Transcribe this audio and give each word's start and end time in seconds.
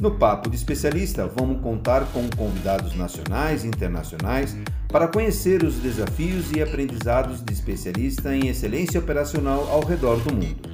No 0.00 0.16
Papo 0.16 0.48
de 0.48 0.56
Especialista, 0.56 1.26
vamos 1.26 1.60
contar 1.60 2.10
com 2.10 2.26
convidados 2.30 2.96
nacionais 2.96 3.64
e 3.64 3.66
internacionais 3.66 4.56
para 4.88 5.06
conhecer 5.06 5.62
os 5.62 5.74
desafios 5.74 6.50
e 6.52 6.62
aprendizados 6.62 7.44
de 7.44 7.52
especialista 7.52 8.34
em 8.34 8.48
excelência 8.48 8.98
operacional 8.98 9.68
ao 9.70 9.84
redor 9.84 10.18
do 10.20 10.32
mundo. 10.34 10.70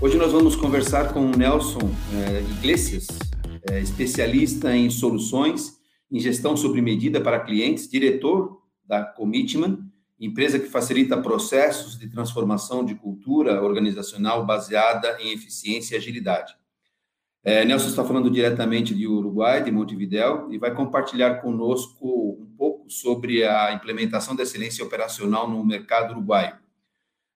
Hoje 0.00 0.16
nós 0.16 0.30
vamos 0.30 0.54
conversar 0.54 1.12
com 1.12 1.32
o 1.32 1.36
Nelson 1.36 1.80
é, 2.14 2.42
Iglesias, 2.42 3.08
é, 3.68 3.80
especialista 3.80 4.72
em 4.76 4.88
soluções 4.88 5.72
em 6.08 6.20
gestão 6.20 6.56
sob 6.56 6.80
medida 6.80 7.20
para 7.20 7.40
clientes, 7.40 7.90
diretor 7.90 8.62
da 8.86 9.02
Commitment, 9.02 9.80
empresa 10.20 10.60
que 10.60 10.68
facilita 10.68 11.20
processos 11.20 11.98
de 11.98 12.08
transformação 12.08 12.84
de 12.84 12.94
cultura 12.94 13.60
organizacional 13.64 14.46
baseada 14.46 15.18
em 15.20 15.32
eficiência 15.32 15.96
e 15.96 15.98
agilidade. 15.98 16.59
É, 17.42 17.64
Nelson 17.64 17.88
está 17.88 18.04
falando 18.04 18.30
diretamente 18.30 18.94
de 18.94 19.06
Uruguai, 19.06 19.64
de 19.64 19.70
Montevideo, 19.70 20.52
e 20.52 20.58
vai 20.58 20.74
compartilhar 20.74 21.36
conosco 21.36 22.36
um 22.38 22.54
pouco 22.56 22.90
sobre 22.90 23.44
a 23.44 23.72
implementação 23.72 24.36
da 24.36 24.42
excelência 24.42 24.84
operacional 24.84 25.48
no 25.48 25.64
mercado 25.64 26.10
uruguaio. 26.10 26.54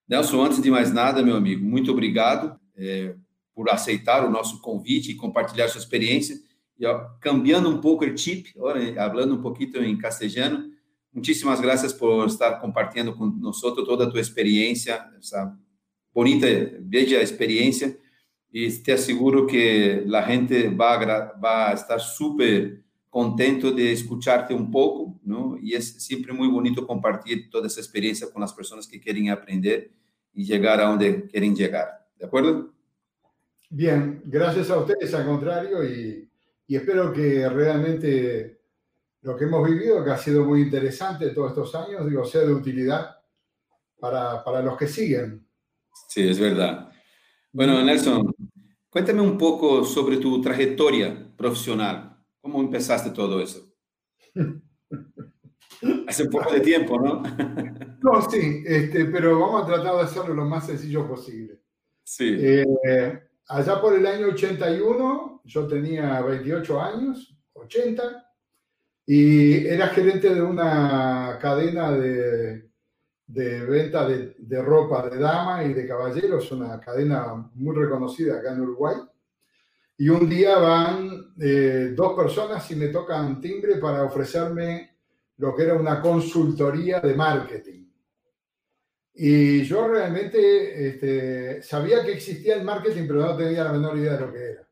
Nelson, 0.07 0.43
antes 0.43 0.61
de 0.61 0.71
mais 0.71 0.93
nada, 0.93 1.23
meu 1.23 1.35
amigo, 1.35 1.65
muito 1.65 1.91
obrigado 1.91 2.59
é, 2.77 3.15
por 3.55 3.71
aceitar 3.71 4.27
o 4.27 4.31
nosso 4.31 4.61
convite 4.61 5.13
e 5.13 5.17
compartilhar 5.17 5.69
sua 5.69 5.81
experiência. 5.81 6.37
E 6.79 6.85
ó, 6.85 7.07
cambiando 7.21 7.71
um 7.71 7.81
pouco 7.81 8.05
o 8.05 8.19
chip, 8.19 8.53
falando 8.53 9.37
um 9.37 9.41
pouquinho 9.41 9.83
em 9.83 9.97
castelhano, 9.97 10.71
muitíssimas 11.11 11.61
graças 11.61 11.95
por 11.95 12.27
estar 12.27 12.57
compartilhando 12.57 13.15
com 13.15 13.25
nós 13.25 13.59
toda 13.59 14.05
a 14.05 14.11
tua 14.11 14.21
experiência, 14.21 15.03
essa 15.19 15.57
bonita, 16.13 16.47
bella 16.83 17.23
experiência 17.23 17.99
y 18.57 18.71
te 18.85 18.93
aseguro 18.93 19.49
que 19.49 20.05
la 20.07 20.23
gente 20.23 20.69
va 20.69 20.95
a, 20.95 21.33
va 21.41 21.71
a 21.71 21.73
estar 21.73 22.01
súper 22.01 22.85
contento 23.11 23.73
de 23.73 23.91
escucharte 23.91 24.55
un 24.55 24.71
poco, 24.71 25.19
¿no? 25.25 25.59
Y 25.61 25.75
es 25.75 26.01
siempre 26.05 26.33
muy 26.33 26.47
bonito 26.47 26.87
compartir 26.87 27.51
toda 27.51 27.67
esa 27.67 27.81
experiencia 27.81 28.29
con 28.33 28.41
las 28.41 28.53
personas 28.53 28.87
que 28.87 29.01
quieren 29.01 29.29
aprender 29.29 29.91
y 30.33 30.45
llegar 30.45 30.81
a 30.81 30.87
donde 30.87 31.27
quieren 31.27 31.57
llegar. 31.57 32.07
¿De 32.17 32.27
acuerdo? 32.27 32.73
Bien, 33.71 34.23
gracias 34.25 34.71
a 34.71 34.79
ustedes, 34.79 35.13
al 35.15 35.27
contrario, 35.27 35.85
y, 35.85 36.31
y 36.69 36.77
espero 36.77 37.13
que 37.13 37.49
realmente 37.49 38.61
lo 39.23 39.37
que 39.37 39.47
hemos 39.47 39.69
vivido, 39.69 40.05
que 40.05 40.13
ha 40.13 40.17
sido 40.17 40.45
muy 40.45 40.61
interesante 40.63 41.31
todos 41.31 41.51
estos 41.51 41.75
años, 41.75 42.09
digo, 42.09 42.25
sea 42.25 42.43
de 42.43 42.55
utilidad 42.55 43.17
para, 43.99 44.45
para 44.45 44.63
los 44.63 44.79
que 44.79 44.87
siguen. 44.87 45.45
Sí, 46.07 46.29
es 46.29 46.39
verdad. 46.39 46.94
Bueno, 47.55 47.81
Nelson, 47.85 48.35
cuéntame 48.91 49.21
un 49.21 49.39
poco 49.39 49.85
sobre 49.85 50.17
tu 50.17 50.41
trayectoria 50.41 51.33
profesional. 51.37 52.21
¿Cómo 52.41 52.61
empezaste 52.61 53.11
todo 53.11 53.41
eso? 53.41 53.73
Hace 56.09 56.25
un 56.25 56.31
poco 56.31 56.53
de 56.53 56.59
tiempo, 56.59 56.99
¿no? 56.99 57.23
no, 58.03 58.29
sí, 58.29 58.65
este, 58.67 59.05
pero 59.05 59.39
vamos 59.39 59.63
a 59.63 59.67
tratar 59.67 59.95
de 59.95 60.01
hacerlo 60.01 60.35
lo 60.35 60.45
más 60.47 60.67
sencillo 60.67 61.07
posible. 61.07 61.61
Sí. 62.03 62.37
Eh, 62.41 62.65
allá 63.47 63.81
por 63.81 63.95
el 63.95 64.05
año 64.05 64.31
81, 64.31 65.43
yo 65.45 65.69
tenía 65.69 66.21
28 66.23 66.83
años, 66.83 67.39
80, 67.53 68.33
y 69.07 69.65
era 69.65 69.87
gerente 69.91 70.35
de 70.35 70.43
una 70.43 71.39
cadena 71.41 71.93
de 71.93 72.69
de 73.27 73.65
venta 73.65 74.07
de, 74.07 74.63
ropa 74.63 75.09
de 75.09 75.19
dama 75.19 75.65
y 75.65 75.73
de 75.73 75.87
caballeros, 75.87 76.51
una 76.53 76.79
cadena 76.81 77.51
muy 77.55 77.75
reconocida 77.75 78.39
acá 78.39 78.53
en 78.53 78.61
Uruguay. 78.61 78.97
Y 79.97 80.09
un 80.09 80.29
día 80.29 80.59
van 80.59 81.35
eh, 81.41 81.93
dos 81.95 82.15
personas 82.15 82.69
y 82.71 82.77
me 82.77 82.89
tocan 82.89 83.41
timbre 83.41 83.77
para 83.77 84.03
ofrecerme 84.03 84.97
lo 85.39 85.55
que 85.55 85.63
era 85.63 85.75
una 85.75 86.01
consultoría 86.01 87.01
de 87.01 87.15
marketing. 87.15 87.85
Y 89.17 89.63
yo 89.63 89.87
realmente 89.87 90.89
este, 90.89 91.63
sabía 91.63 92.05
que 92.05 92.13
existía 92.13 92.57
el 92.57 92.65
marketing, 92.65 93.05
pero 93.07 93.21
no 93.21 93.37
tenía 93.37 93.65
la 93.65 93.73
menor 93.73 93.97
idea 93.97 94.15
de 94.15 94.21
lo 94.21 94.33
que 94.33 94.43
era. 94.43 94.69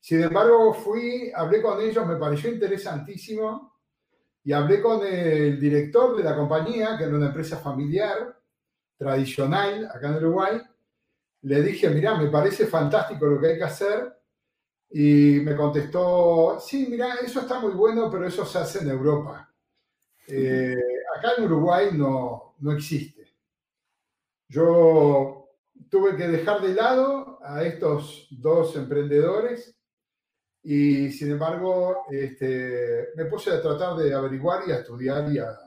Sin 0.00 0.22
embargo, 0.22 0.72
fui, 0.72 1.30
hablé 1.34 1.60
con 1.60 1.78
ellos, 1.80 2.06
me 2.06 2.16
pareció 2.16 2.50
interesantísimo 2.50 3.70
y 4.42 4.52
hablé 4.52 4.80
con 4.80 5.06
el 5.06 5.60
director 5.60 6.16
de 6.16 6.24
la 6.24 6.34
compañía, 6.34 6.96
que 6.96 7.04
era 7.04 7.14
una 7.14 7.26
empresa 7.26 7.58
familiar, 7.58 8.38
tradicional, 8.96 9.90
acá 9.92 10.08
en 10.08 10.16
Uruguay. 10.16 10.60
Le 11.42 11.62
dije, 11.62 11.90
mira, 11.90 12.16
me 12.16 12.28
parece 12.28 12.66
fantástico 12.66 13.26
lo 13.26 13.40
que 13.40 13.48
hay 13.48 13.58
que 13.58 13.64
hacer. 13.64 14.16
Y 14.90 15.40
me 15.40 15.54
contestó, 15.54 16.58
sí, 16.60 16.86
mira, 16.90 17.16
eso 17.16 17.40
está 17.40 17.60
muy 17.60 17.72
bueno, 17.72 18.10
pero 18.10 18.26
eso 18.26 18.44
se 18.44 18.58
hace 18.58 18.80
en 18.80 18.90
Europa. 18.90 19.52
Eh, 20.26 20.76
acá 21.16 21.32
en 21.38 21.44
Uruguay 21.44 21.90
no, 21.92 22.56
no 22.58 22.72
existe. 22.72 23.26
Yo 24.48 25.48
tuve 25.88 26.16
que 26.16 26.28
dejar 26.28 26.60
de 26.60 26.74
lado 26.74 27.38
a 27.42 27.62
estos 27.62 28.26
dos 28.30 28.74
emprendedores 28.76 29.79
y 30.62 31.10
sin 31.10 31.32
embargo, 31.32 32.04
este, 32.10 33.10
me 33.16 33.24
puse 33.24 33.50
a 33.50 33.62
tratar 33.62 33.96
de 33.96 34.12
averiguar 34.12 34.62
y 34.66 34.72
a 34.72 34.76
estudiar 34.76 35.32
y 35.32 35.38
a, 35.38 35.58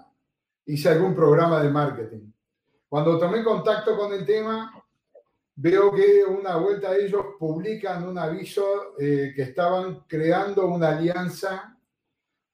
hice 0.66 0.90
algún 0.90 1.16
programa 1.16 1.62
de 1.62 1.70
marketing. 1.70 2.32
Cuando 2.88 3.18
tomé 3.18 3.44
contacto 3.44 3.98
con 3.98 4.14
el 4.14 4.26
tema, 4.26 4.72
veo 5.56 5.92
que 5.92 6.24
una 6.24 6.58
vuelta 6.58 6.96
ellos 6.96 7.26
publican 7.40 8.08
un 8.08 8.18
aviso 8.18 8.96
eh, 9.00 9.34
que 9.36 9.42
estaban 9.42 10.02
creando 10.08 10.68
una 10.68 10.90
alianza 10.90 11.76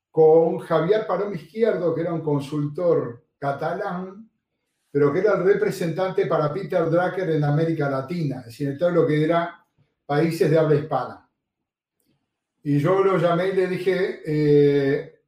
con 0.10 0.60
Javier 0.60 1.06
Parón 1.06 1.36
Izquierdo, 1.36 1.94
que 1.94 2.02
era 2.02 2.14
un 2.14 2.22
consultor 2.22 3.26
catalán, 3.38 4.30
pero 4.92 5.14
que 5.14 5.20
era 5.20 5.34
el 5.34 5.44
representante 5.44 6.26
para 6.26 6.52
Peter 6.54 6.90
Drucker 6.90 7.30
en 7.30 7.44
América 7.44 7.90
Latina, 7.90 8.40
es 8.40 8.46
decir, 8.48 8.70
en 8.70 8.78
todo 8.78 8.90
lo 8.92 9.06
que 9.06 9.24
era 9.24 9.64
países 10.06 10.50
de 10.50 10.58
habla 10.58 10.76
hispana. 10.76 11.29
Y 12.64 12.80
yo 12.80 13.04
lo 13.04 13.18
llamé 13.18 13.50
y 13.50 13.56
le 13.56 13.68
dije, 13.68 14.22
eh, 14.26 15.20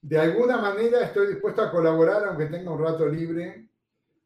de 0.00 0.18
alguna 0.18 0.58
manera 0.58 1.02
estoy 1.02 1.28
dispuesto 1.28 1.62
a 1.62 1.70
colaborar, 1.70 2.24
aunque 2.26 2.46
tenga 2.46 2.70
un 2.70 2.82
rato 2.82 3.06
libre, 3.06 3.68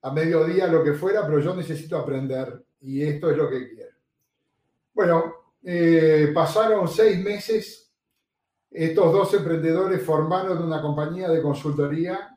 a 0.03 0.11
mediodía, 0.11 0.67
lo 0.67 0.83
que 0.83 0.95
fuera, 0.95 1.25
pero 1.27 1.41
yo 1.41 1.55
necesito 1.55 1.97
aprender 1.97 2.65
y 2.81 3.03
esto 3.03 3.31
es 3.31 3.37
lo 3.37 3.49
que 3.49 3.69
quiero. 3.69 3.97
Bueno, 4.95 5.34
eh, 5.62 6.31
pasaron 6.34 6.89
seis 6.89 7.23
meses, 7.23 7.93
estos 8.71 9.12
dos 9.12 9.34
emprendedores 9.34 10.03
formaron 10.03 10.62
una 10.62 10.83
compañía 10.83 11.29
de 11.29 11.43
consultoría 11.43 12.37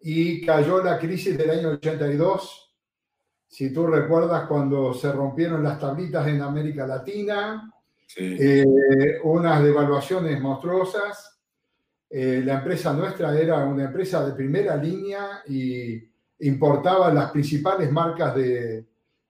y 0.00 0.44
cayó 0.44 0.82
la 0.82 0.98
crisis 0.98 1.36
del 1.36 1.50
año 1.50 1.68
82. 1.70 2.74
Si 3.46 3.72
tú 3.72 3.86
recuerdas 3.86 4.46
cuando 4.46 4.94
se 4.94 5.10
rompieron 5.12 5.62
las 5.62 5.78
tablitas 5.78 6.26
en 6.28 6.42
América 6.42 6.86
Latina, 6.86 7.72
eh, 8.16 8.64
unas 9.24 9.62
devaluaciones 9.62 10.40
monstruosas. 10.40 11.38
Eh, 12.10 12.42
la 12.44 12.54
empresa 12.54 12.92
nuestra 12.92 13.38
era 13.38 13.64
una 13.64 13.84
empresa 13.84 14.24
de 14.24 14.32
primera 14.32 14.76
línea 14.76 15.42
y 15.46 16.02
importaba 16.40 17.12
las 17.12 17.30
principales 17.30 17.92
marcas 17.92 18.34
de, 18.34 18.86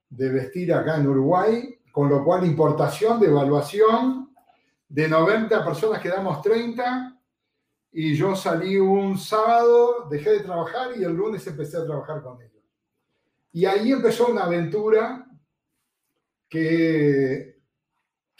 de 0.09 0.29
vestir 0.29 0.73
acá 0.73 0.97
en 0.97 1.07
Uruguay, 1.07 1.79
con 1.91 2.09
lo 2.09 2.23
cual 2.23 2.45
importación, 2.45 3.19
devaluación, 3.19 4.29
de 4.87 5.07
90 5.07 5.63
personas 5.63 6.01
quedamos 6.01 6.41
30 6.41 7.15
y 7.91 8.15
yo 8.15 8.35
salí 8.35 8.77
un 8.77 9.17
sábado, 9.17 10.07
dejé 10.09 10.31
de 10.31 10.39
trabajar 10.41 10.91
y 10.95 11.03
el 11.03 11.13
lunes 11.13 11.45
empecé 11.47 11.77
a 11.77 11.85
trabajar 11.85 12.21
con 12.21 12.41
ellos. 12.41 12.63
Y 13.51 13.65
ahí 13.65 13.91
empezó 13.91 14.27
una 14.27 14.43
aventura 14.43 15.25
que 16.47 17.48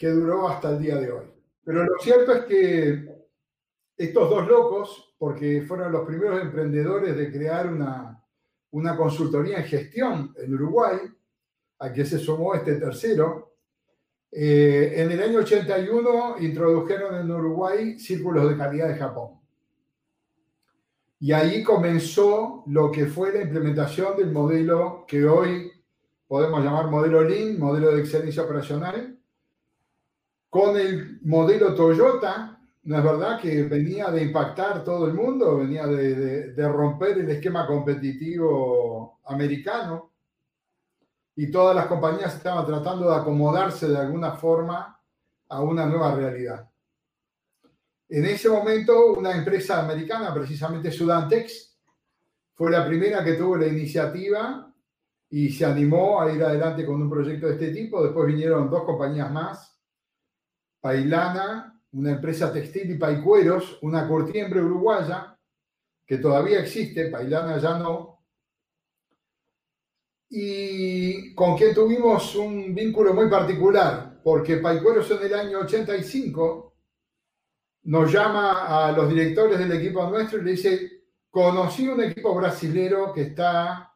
que 0.00 0.08
duró 0.08 0.48
hasta 0.48 0.70
el 0.70 0.78
día 0.78 0.96
de 0.96 1.12
hoy. 1.12 1.26
Pero 1.62 1.84
lo 1.84 1.98
cierto 2.00 2.32
es 2.32 2.44
que 2.46 3.04
estos 3.98 4.30
dos 4.30 4.48
locos, 4.48 5.14
porque 5.18 5.60
fueron 5.68 5.92
los 5.92 6.06
primeros 6.06 6.40
emprendedores 6.40 7.14
de 7.14 7.30
crear 7.30 7.70
una, 7.70 8.24
una 8.70 8.96
consultoría 8.96 9.58
en 9.58 9.64
gestión 9.64 10.34
en 10.38 10.54
Uruguay, 10.54 11.00
a 11.80 11.92
que 11.92 12.06
se 12.06 12.18
sumó 12.18 12.54
este 12.54 12.76
tercero, 12.76 13.56
eh, 14.32 14.94
en 14.96 15.10
el 15.10 15.22
año 15.22 15.40
81 15.40 16.36
introdujeron 16.40 17.16
en 17.16 17.30
Uruguay 17.30 17.98
círculos 17.98 18.48
de 18.48 18.56
calidad 18.56 18.88
de 18.88 18.94
Japón. 18.94 19.38
Y 21.18 21.32
ahí 21.32 21.62
comenzó 21.62 22.64
lo 22.68 22.90
que 22.90 23.04
fue 23.04 23.34
la 23.34 23.42
implementación 23.42 24.16
del 24.16 24.32
modelo 24.32 25.04
que 25.06 25.26
hoy 25.26 25.70
podemos 26.26 26.64
llamar 26.64 26.86
modelo 26.86 27.22
Lean, 27.22 27.58
modelo 27.58 27.90
de 27.90 28.00
excelencia 28.00 28.44
operacional, 28.44 29.19
con 30.50 30.76
el 30.76 31.20
modelo 31.22 31.74
Toyota, 31.74 32.60
¿no 32.82 32.98
es 32.98 33.04
verdad? 33.04 33.40
Que 33.40 33.62
venía 33.62 34.10
de 34.10 34.24
impactar 34.24 34.84
todo 34.84 35.06
el 35.06 35.14
mundo, 35.14 35.58
venía 35.58 35.86
de, 35.86 36.52
de 36.52 36.68
romper 36.68 37.18
el 37.18 37.30
esquema 37.30 37.66
competitivo 37.66 39.20
americano 39.24 40.10
y 41.36 41.50
todas 41.50 41.74
las 41.74 41.86
compañías 41.86 42.34
estaban 42.34 42.66
tratando 42.66 43.08
de 43.08 43.16
acomodarse 43.16 43.88
de 43.88 43.96
alguna 43.96 44.32
forma 44.32 45.00
a 45.48 45.62
una 45.62 45.86
nueva 45.86 46.14
realidad. 46.14 46.68
En 48.08 48.24
ese 48.24 48.48
momento, 48.48 49.12
una 49.12 49.36
empresa 49.36 49.80
americana, 49.80 50.34
precisamente 50.34 50.90
Sudantex, 50.90 51.78
fue 52.54 52.70
la 52.70 52.84
primera 52.86 53.22
que 53.22 53.34
tuvo 53.34 53.56
la 53.56 53.68
iniciativa 53.68 54.70
y 55.30 55.50
se 55.50 55.64
animó 55.64 56.20
a 56.20 56.32
ir 56.32 56.42
adelante 56.42 56.84
con 56.84 57.00
un 57.00 57.08
proyecto 57.08 57.46
de 57.46 57.52
este 57.52 57.68
tipo. 57.70 58.02
Después 58.02 58.26
vinieron 58.26 58.68
dos 58.68 58.82
compañías 58.82 59.30
más, 59.30 59.69
Pailana, 60.80 61.80
una 61.92 62.12
empresa 62.12 62.52
textil 62.52 62.90
y 62.92 62.98
paicueros, 62.98 63.78
una 63.82 64.08
cortiembre 64.08 64.62
uruguaya, 64.62 65.36
que 66.06 66.18
todavía 66.18 66.60
existe, 66.60 67.10
Pailana 67.10 67.58
ya 67.58 67.78
no, 67.78 68.20
y 70.32 71.34
con 71.34 71.56
quien 71.56 71.74
tuvimos 71.74 72.36
un 72.36 72.72
vínculo 72.72 73.12
muy 73.12 73.28
particular, 73.28 74.20
porque 74.22 74.58
Paicueros 74.58 75.10
en 75.10 75.22
el 75.24 75.34
año 75.34 75.58
85 75.60 76.74
nos 77.82 78.12
llama 78.12 78.86
a 78.86 78.92
los 78.92 79.08
directores 79.08 79.58
del 79.58 79.72
equipo 79.72 80.08
nuestro 80.08 80.38
y 80.38 80.44
le 80.44 80.50
dice, 80.52 81.04
conocí 81.28 81.88
un 81.88 82.02
equipo 82.02 82.34
brasilero 82.34 83.12
que 83.12 83.22
está 83.22 83.92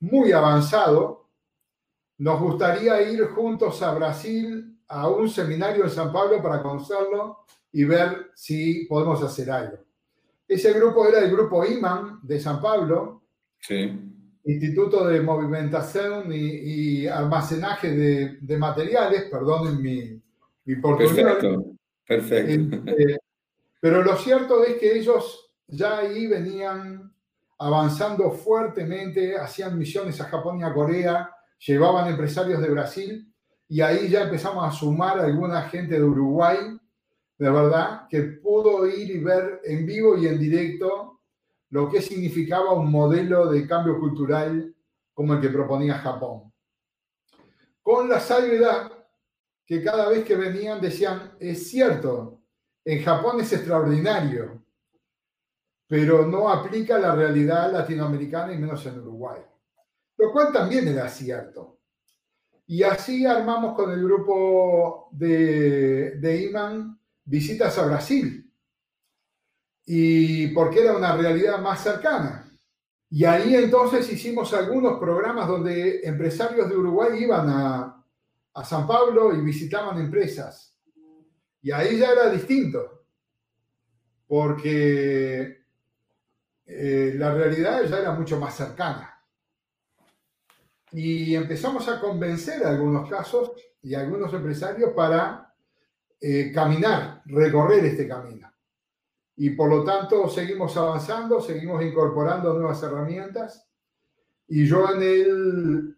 muy 0.00 0.32
avanzado, 0.32 1.30
nos 2.18 2.40
gustaría 2.40 3.00
ir 3.02 3.24
juntos 3.28 3.80
a 3.82 3.94
Brasil 3.94 4.73
a 4.88 5.08
un 5.08 5.28
seminario 5.28 5.84
en 5.84 5.90
San 5.90 6.12
Pablo 6.12 6.42
para 6.42 6.62
conocerlo 6.62 7.38
y 7.72 7.84
ver 7.84 8.30
si 8.34 8.86
podemos 8.86 9.22
hacer 9.22 9.50
algo. 9.50 9.78
Ese 10.46 10.72
grupo 10.72 11.06
era 11.08 11.20
el 11.20 11.30
grupo 11.30 11.64
IMAN 11.64 12.20
de 12.22 12.38
San 12.38 12.60
Pablo, 12.60 13.22
Instituto 14.44 15.06
de 15.06 15.20
Movimentación 15.20 16.30
y, 16.30 17.06
Almacenaje 17.06 17.90
de, 18.40 18.58
Materiales, 18.58 19.24
perdonen 19.30 19.80
mi, 19.80 20.22
mi 20.66 20.76
portugués. 20.76 21.12
Perfecto. 22.06 22.76
Este, 22.86 23.18
pero 23.80 24.02
lo 24.02 24.16
cierto 24.16 24.64
es 24.64 24.76
que 24.76 24.98
ellos 24.98 25.50
ya 25.66 25.98
ahí 25.98 26.26
venían 26.26 27.12
avanzando 27.58 28.30
fuertemente, 28.30 29.36
hacían 29.36 29.78
misiones 29.78 30.20
a 30.20 30.24
Japón 30.24 30.60
y 30.60 30.62
a 30.62 30.74
Corea, 30.74 31.30
llevaban 31.58 32.10
empresarios 32.10 32.60
de 32.60 32.68
Brasil 32.68 33.33
y 33.68 33.80
ahí 33.80 34.08
ya 34.08 34.22
empezamos 34.22 34.66
a 34.66 34.72
sumar 34.76 35.18
a 35.18 35.24
alguna 35.24 35.62
gente 35.62 35.94
de 35.94 36.04
Uruguay, 36.04 36.58
de 37.38 37.50
verdad, 37.50 38.06
que 38.08 38.22
pudo 38.22 38.86
ir 38.86 39.10
y 39.10 39.18
ver 39.18 39.60
en 39.64 39.86
vivo 39.86 40.16
y 40.16 40.26
en 40.26 40.38
directo 40.38 41.20
lo 41.70 41.90
que 41.90 42.00
significaba 42.00 42.72
un 42.72 42.90
modelo 42.90 43.50
de 43.50 43.66
cambio 43.66 43.98
cultural 43.98 44.74
como 45.12 45.34
el 45.34 45.40
que 45.40 45.48
proponía 45.48 45.98
Japón. 45.98 46.52
Con 47.82 48.08
la 48.08 48.20
salvedad 48.20 48.92
que 49.66 49.82
cada 49.82 50.08
vez 50.08 50.24
que 50.24 50.36
venían 50.36 50.80
decían, 50.80 51.36
es 51.40 51.68
cierto, 51.68 52.42
en 52.84 53.02
Japón 53.02 53.40
es 53.40 53.52
extraordinario, 53.52 54.62
pero 55.86 56.26
no 56.26 56.48
aplica 56.48 56.98
la 56.98 57.14
realidad 57.14 57.72
latinoamericana 57.72 58.52
y 58.52 58.58
menos 58.58 58.84
en 58.86 59.00
Uruguay. 59.00 59.40
Lo 60.16 60.32
cual 60.32 60.52
también 60.52 60.86
era 60.88 61.08
cierto. 61.08 61.73
Y 62.66 62.82
así 62.82 63.26
armamos 63.26 63.74
con 63.74 63.90
el 63.90 64.02
grupo 64.02 65.08
de, 65.12 66.12
de 66.12 66.42
IMAN 66.42 66.98
visitas 67.24 67.76
a 67.78 67.86
Brasil. 67.86 68.50
Y 69.86 70.48
porque 70.48 70.80
era 70.80 70.96
una 70.96 71.16
realidad 71.16 71.60
más 71.60 71.82
cercana. 71.82 72.50
Y 73.10 73.24
ahí 73.24 73.54
entonces 73.54 74.10
hicimos 74.12 74.52
algunos 74.54 74.98
programas 74.98 75.46
donde 75.46 76.00
empresarios 76.04 76.68
de 76.68 76.76
Uruguay 76.76 77.22
iban 77.22 77.48
a, 77.48 78.04
a 78.54 78.64
San 78.64 78.86
Pablo 78.86 79.34
y 79.34 79.40
visitaban 79.40 79.98
empresas. 79.98 80.76
Y 81.62 81.70
ahí 81.70 81.98
ya 81.98 82.12
era 82.12 82.30
distinto, 82.30 83.06
porque 84.26 85.64
eh, 86.66 87.14
la 87.16 87.34
realidad 87.34 87.84
ya 87.84 87.98
era 87.98 88.12
mucho 88.12 88.38
más 88.38 88.54
cercana. 88.54 89.13
Y 90.94 91.34
empezamos 91.34 91.86
a 91.88 92.00
convencer 92.00 92.64
a 92.64 92.70
algunos 92.70 93.10
casos 93.10 93.50
y 93.82 93.94
a 93.94 94.00
algunos 94.00 94.32
empresarios 94.32 94.92
para 94.94 95.52
eh, 96.20 96.52
caminar, 96.54 97.20
recorrer 97.26 97.84
este 97.84 98.06
camino. 98.06 98.48
Y 99.34 99.50
por 99.50 99.68
lo 99.68 99.82
tanto 99.82 100.28
seguimos 100.28 100.76
avanzando, 100.76 101.40
seguimos 101.40 101.82
incorporando 101.82 102.54
nuevas 102.54 102.80
herramientas. 102.84 103.68
Y 104.46 104.66
yo 104.66 104.88
en 104.94 105.02
el 105.02 105.96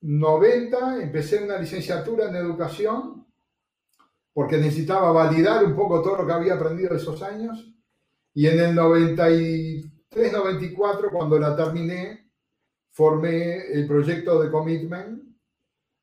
90 0.00 1.02
empecé 1.02 1.44
una 1.44 1.58
licenciatura 1.58 2.28
en 2.28 2.34
educación 2.34 3.24
porque 4.32 4.56
necesitaba 4.56 5.12
validar 5.12 5.64
un 5.64 5.76
poco 5.76 6.02
todo 6.02 6.16
lo 6.16 6.26
que 6.26 6.32
había 6.32 6.54
aprendido 6.54 6.96
esos 6.96 7.22
años. 7.22 7.72
Y 8.34 8.48
en 8.48 8.58
el 8.58 8.76
93-94, 8.76 11.12
cuando 11.12 11.38
la 11.38 11.54
terminé, 11.54 12.29
formé 12.90 13.72
el 13.72 13.86
proyecto 13.86 14.42
de 14.42 14.50
Commitment, 14.50 15.22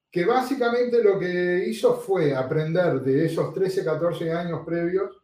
que 0.10 0.26
básicamente 0.26 1.04
lo 1.04 1.20
que 1.20 1.66
hizo 1.68 1.96
fue 1.98 2.36
aprender 2.36 3.02
de 3.02 3.26
esos 3.26 3.54
13, 3.54 3.84
14 3.84 4.32
años 4.32 4.62
previos 4.66 5.22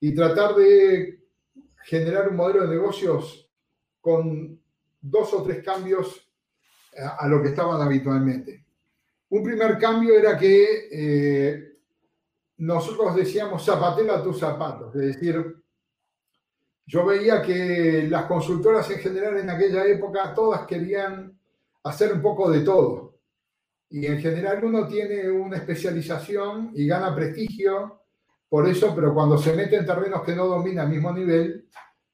y 0.00 0.14
tratar 0.14 0.54
de 0.54 1.20
generar 1.84 2.28
un 2.28 2.36
modelo 2.36 2.66
de 2.66 2.76
negocios 2.76 3.50
con 4.00 4.60
dos 5.00 5.32
o 5.32 5.42
tres 5.42 5.64
cambios 5.64 6.28
a 6.96 7.26
lo 7.26 7.42
que 7.42 7.48
estaban 7.48 7.80
habitualmente. 7.80 8.64
Un 9.30 9.42
primer 9.42 9.78
cambio 9.78 10.14
era 10.14 10.36
que 10.36 10.88
eh, 10.92 11.72
nosotros 12.58 13.16
decíamos 13.16 13.64
zapatela 13.64 14.22
tus 14.22 14.38
zapatos, 14.38 14.94
es 14.94 15.14
decir, 15.14 15.61
yo 16.86 17.04
veía 17.06 17.42
que 17.42 18.06
las 18.08 18.24
consultoras 18.24 18.90
en 18.90 18.98
general 18.98 19.38
en 19.38 19.50
aquella 19.50 19.84
época 19.86 20.34
todas 20.34 20.66
querían 20.66 21.38
hacer 21.84 22.12
un 22.12 22.22
poco 22.22 22.50
de 22.50 22.60
todo. 22.60 23.18
Y 23.90 24.06
en 24.06 24.20
general 24.20 24.64
uno 24.64 24.86
tiene 24.86 25.30
una 25.30 25.56
especialización 25.56 26.72
y 26.74 26.86
gana 26.86 27.14
prestigio 27.14 28.00
por 28.48 28.68
eso, 28.68 28.94
pero 28.94 29.14
cuando 29.14 29.38
se 29.38 29.54
mete 29.54 29.76
en 29.76 29.86
terrenos 29.86 30.22
que 30.22 30.34
no 30.34 30.46
domina 30.46 30.82
al 30.82 30.90
mismo 30.90 31.12
nivel, 31.12 31.68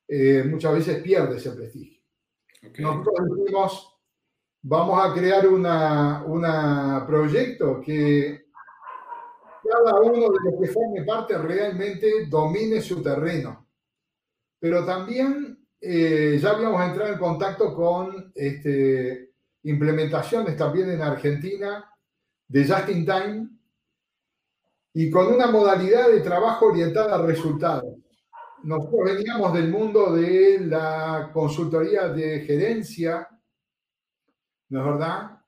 eh, 0.07 0.45
muchas 0.49 0.73
veces 0.73 1.02
pierde 1.02 1.37
ese 1.37 1.50
prestigio. 1.50 2.00
Nosotros 2.78 3.14
decimos, 3.37 3.99
vamos 4.62 5.04
a 5.04 5.12
crear 5.14 5.47
un 5.49 5.61
una 5.61 7.04
proyecto 7.07 7.81
que 7.81 8.47
cada 9.62 10.00
uno 10.00 10.31
de 10.31 10.38
los 10.50 10.61
que 10.61 10.69
forme 10.69 11.02
parte 11.04 11.37
realmente 11.38 12.26
domine 12.26 12.81
su 12.81 13.02
terreno. 13.02 13.67
Pero 14.59 14.85
también 14.85 15.59
eh, 15.81 16.38
ya 16.41 16.50
habíamos 16.50 16.85
entrado 16.85 17.12
en 17.12 17.19
contacto 17.19 17.75
con 17.75 18.33
este, 18.35 19.33
implementaciones 19.62 20.57
también 20.57 20.91
en 20.91 21.03
Argentina 21.03 21.85
de 22.49 22.67
Just 22.67 22.88
in 22.88 23.05
Time 23.05 23.49
y 24.95 25.11
con 25.11 25.27
una 25.33 25.47
modalidad 25.49 26.09
de 26.09 26.21
trabajo 26.21 26.67
orientada 26.67 27.17
a 27.17 27.23
resultados. 27.23 27.95
Nosotros 28.65 29.00
veníamos 29.05 29.53
del 29.55 29.71
mundo 29.71 30.12
de 30.12 30.61
la 30.61 31.31
consultoría 31.33 32.09
de 32.09 32.41
gerencia 32.41 33.29
¿no 34.71 34.81
es 34.81 34.87
verdad? 34.87 35.41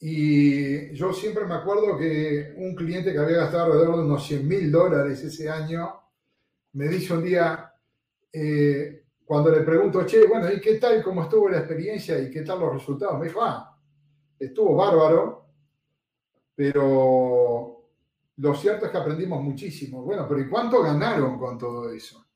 Y 0.00 0.94
yo 0.94 1.12
siempre 1.12 1.46
me 1.46 1.54
acuerdo 1.54 1.96
que 1.96 2.54
un 2.56 2.74
cliente 2.74 3.12
que 3.12 3.18
había 3.18 3.38
gastado 3.38 3.66
alrededor 3.66 3.96
de 3.96 4.02
unos 4.02 4.26
100 4.26 4.46
mil 4.46 4.70
dólares 4.70 5.22
ese 5.22 5.48
año, 5.48 6.00
me 6.72 6.88
dice 6.88 7.14
un 7.14 7.24
día, 7.24 7.72
eh, 8.38 9.04
cuando 9.24 9.50
le 9.50 9.62
pregunto, 9.62 10.04
che, 10.04 10.26
bueno, 10.26 10.52
¿y 10.52 10.60
qué 10.60 10.74
tal, 10.74 11.02
cómo 11.02 11.22
estuvo 11.22 11.48
la 11.48 11.58
experiencia 11.58 12.18
y 12.18 12.30
qué 12.30 12.42
tal 12.42 12.60
los 12.60 12.74
resultados? 12.74 13.18
Me 13.18 13.28
dijo, 13.28 13.42
ah, 13.42 13.74
estuvo 14.38 14.74
bárbaro, 14.74 15.46
pero 16.54 17.88
lo 18.36 18.54
cierto 18.54 18.84
es 18.84 18.92
que 18.92 18.98
aprendimos 18.98 19.42
muchísimo. 19.42 20.02
Bueno, 20.02 20.26
pero 20.28 20.40
¿y 20.40 20.48
cuánto 20.50 20.82
ganaron 20.82 21.38
con 21.38 21.56
todo 21.56 21.90
eso? 21.90 22.26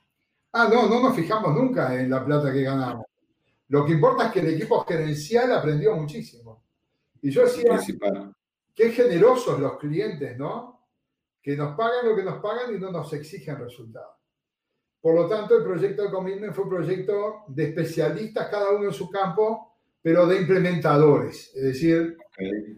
Ah, 0.53 0.69
no, 0.73 0.89
no 0.89 1.03
nos 1.03 1.15
fijamos 1.15 1.55
nunca 1.55 1.95
en 2.01 2.09
la 2.09 2.25
plata 2.25 2.51
que 2.51 2.63
ganamos. 2.63 3.05
Lo 3.69 3.85
que 3.85 3.93
importa 3.93 4.27
es 4.27 4.33
que 4.33 4.41
el 4.41 4.55
equipo 4.55 4.83
gerencial 4.85 5.53
aprendió 5.53 5.95
muchísimo. 5.95 6.65
Y 7.21 7.31
yo 7.31 7.43
decía, 7.43 7.79
qué 8.75 8.91
generosos 8.91 9.61
los 9.61 9.77
clientes, 9.77 10.37
¿no? 10.39 10.87
Que 11.43 11.55
nos 11.57 11.77
pagan 11.77 12.09
lo 12.09 12.17
que 12.17 12.25
nos 12.25 12.41
pagan 12.41 12.75
y 12.75 12.79
no 12.79 12.91
nos 12.91 13.13
exigen 13.13 13.59
resultados. 13.59 14.20
Por 15.01 15.15
lo 15.15 15.27
tanto, 15.29 15.57
el 15.57 15.65
proyecto 15.65 16.05
de 16.05 16.11
Commitment 16.11 16.53
fue 16.53 16.65
un 16.65 16.71
proyecto 16.71 17.45
de 17.49 17.65
especialistas, 17.65 18.49
cada 18.51 18.71
uno 18.71 18.87
en 18.87 18.93
su 18.93 19.09
campo, 19.09 19.71
pero 20.03 20.27
de 20.27 20.41
implementadores. 20.41 21.53
Es 21.55 21.63
decir, 21.63 22.17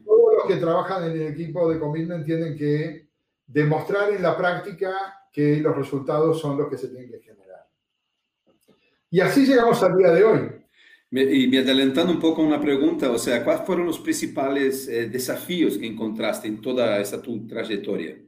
todos 0.04 0.34
los 0.36 0.46
que 0.46 0.56
trabajan 0.56 1.04
en 1.04 1.12
el 1.12 1.28
equipo 1.28 1.70
de 1.70 1.78
commitment 1.78 2.24
tienen 2.24 2.56
que 2.56 3.08
demostrar 3.46 4.12
en 4.12 4.22
la 4.22 4.36
práctica 4.36 4.92
que 5.32 5.58
los 5.58 5.76
resultados 5.76 6.40
son 6.40 6.58
los 6.58 6.68
que 6.68 6.76
se 6.76 6.88
tienen 6.88 7.10
que 7.10 7.20
generar. 7.20 7.66
Y 9.10 9.20
así 9.20 9.46
llegamos 9.46 9.82
al 9.82 9.96
día 9.96 10.10
de 10.10 10.24
hoy. 10.24 10.40
Y 11.10 11.46
me 11.46 11.58
adelantando 11.58 12.12
un 12.12 12.20
poco 12.20 12.42
a 12.42 12.46
una 12.46 12.60
pregunta, 12.60 13.10
o 13.10 13.18
sea, 13.18 13.44
¿cuáles 13.44 13.66
fueron 13.66 13.86
los 13.86 13.98
principales 13.98 14.88
eh, 14.88 15.08
desafíos 15.08 15.76
que 15.76 15.86
encontraste 15.86 16.48
en 16.48 16.60
toda 16.60 16.98
esa 16.98 17.20
tu 17.20 17.46
trayectoria? 17.46 18.18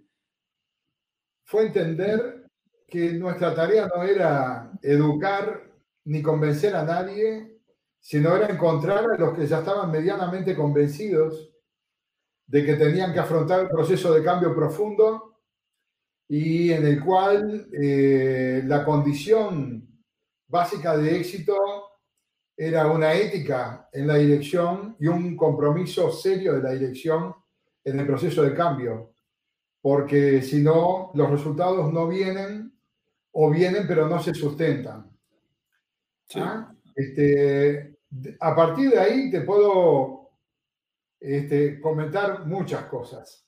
Fue 1.44 1.66
entender 1.66 2.43
que 2.86 3.12
nuestra 3.12 3.54
tarea 3.54 3.88
no 3.94 4.02
era 4.02 4.72
educar 4.82 5.70
ni 6.04 6.22
convencer 6.22 6.76
a 6.76 6.84
nadie, 6.84 7.60
sino 8.00 8.36
era 8.36 8.48
encontrar 8.48 9.04
a 9.10 9.16
los 9.18 9.34
que 9.34 9.46
ya 9.46 9.60
estaban 9.60 9.90
medianamente 9.90 10.54
convencidos 10.54 11.50
de 12.46 12.64
que 12.64 12.74
tenían 12.74 13.12
que 13.12 13.20
afrontar 13.20 13.60
el 13.60 13.68
proceso 13.68 14.12
de 14.12 14.22
cambio 14.22 14.54
profundo 14.54 15.40
y 16.28 16.70
en 16.70 16.86
el 16.86 17.02
cual 17.02 17.68
eh, 17.72 18.62
la 18.66 18.84
condición 18.84 19.88
básica 20.46 20.96
de 20.96 21.16
éxito 21.16 21.56
era 22.56 22.86
una 22.86 23.14
ética 23.14 23.88
en 23.92 24.06
la 24.06 24.16
dirección 24.16 24.96
y 25.00 25.06
un 25.06 25.36
compromiso 25.36 26.12
serio 26.12 26.54
de 26.54 26.62
la 26.62 26.72
dirección 26.72 27.34
en 27.82 27.98
el 27.98 28.06
proceso 28.06 28.42
de 28.42 28.54
cambio, 28.54 29.14
porque 29.80 30.40
si 30.42 30.62
no, 30.62 31.10
los 31.14 31.30
resultados 31.30 31.92
no 31.92 32.06
vienen 32.06 32.73
o 33.34 33.50
vienen 33.50 33.86
pero 33.86 34.08
no 34.08 34.22
se 34.22 34.34
sustentan. 34.34 35.10
¿Ah? 36.36 36.74
Este, 36.94 37.98
a 38.40 38.54
partir 38.54 38.90
de 38.90 38.98
ahí 38.98 39.30
te 39.30 39.42
puedo 39.42 40.30
este, 41.20 41.80
comentar 41.80 42.46
muchas 42.46 42.84
cosas, 42.84 43.46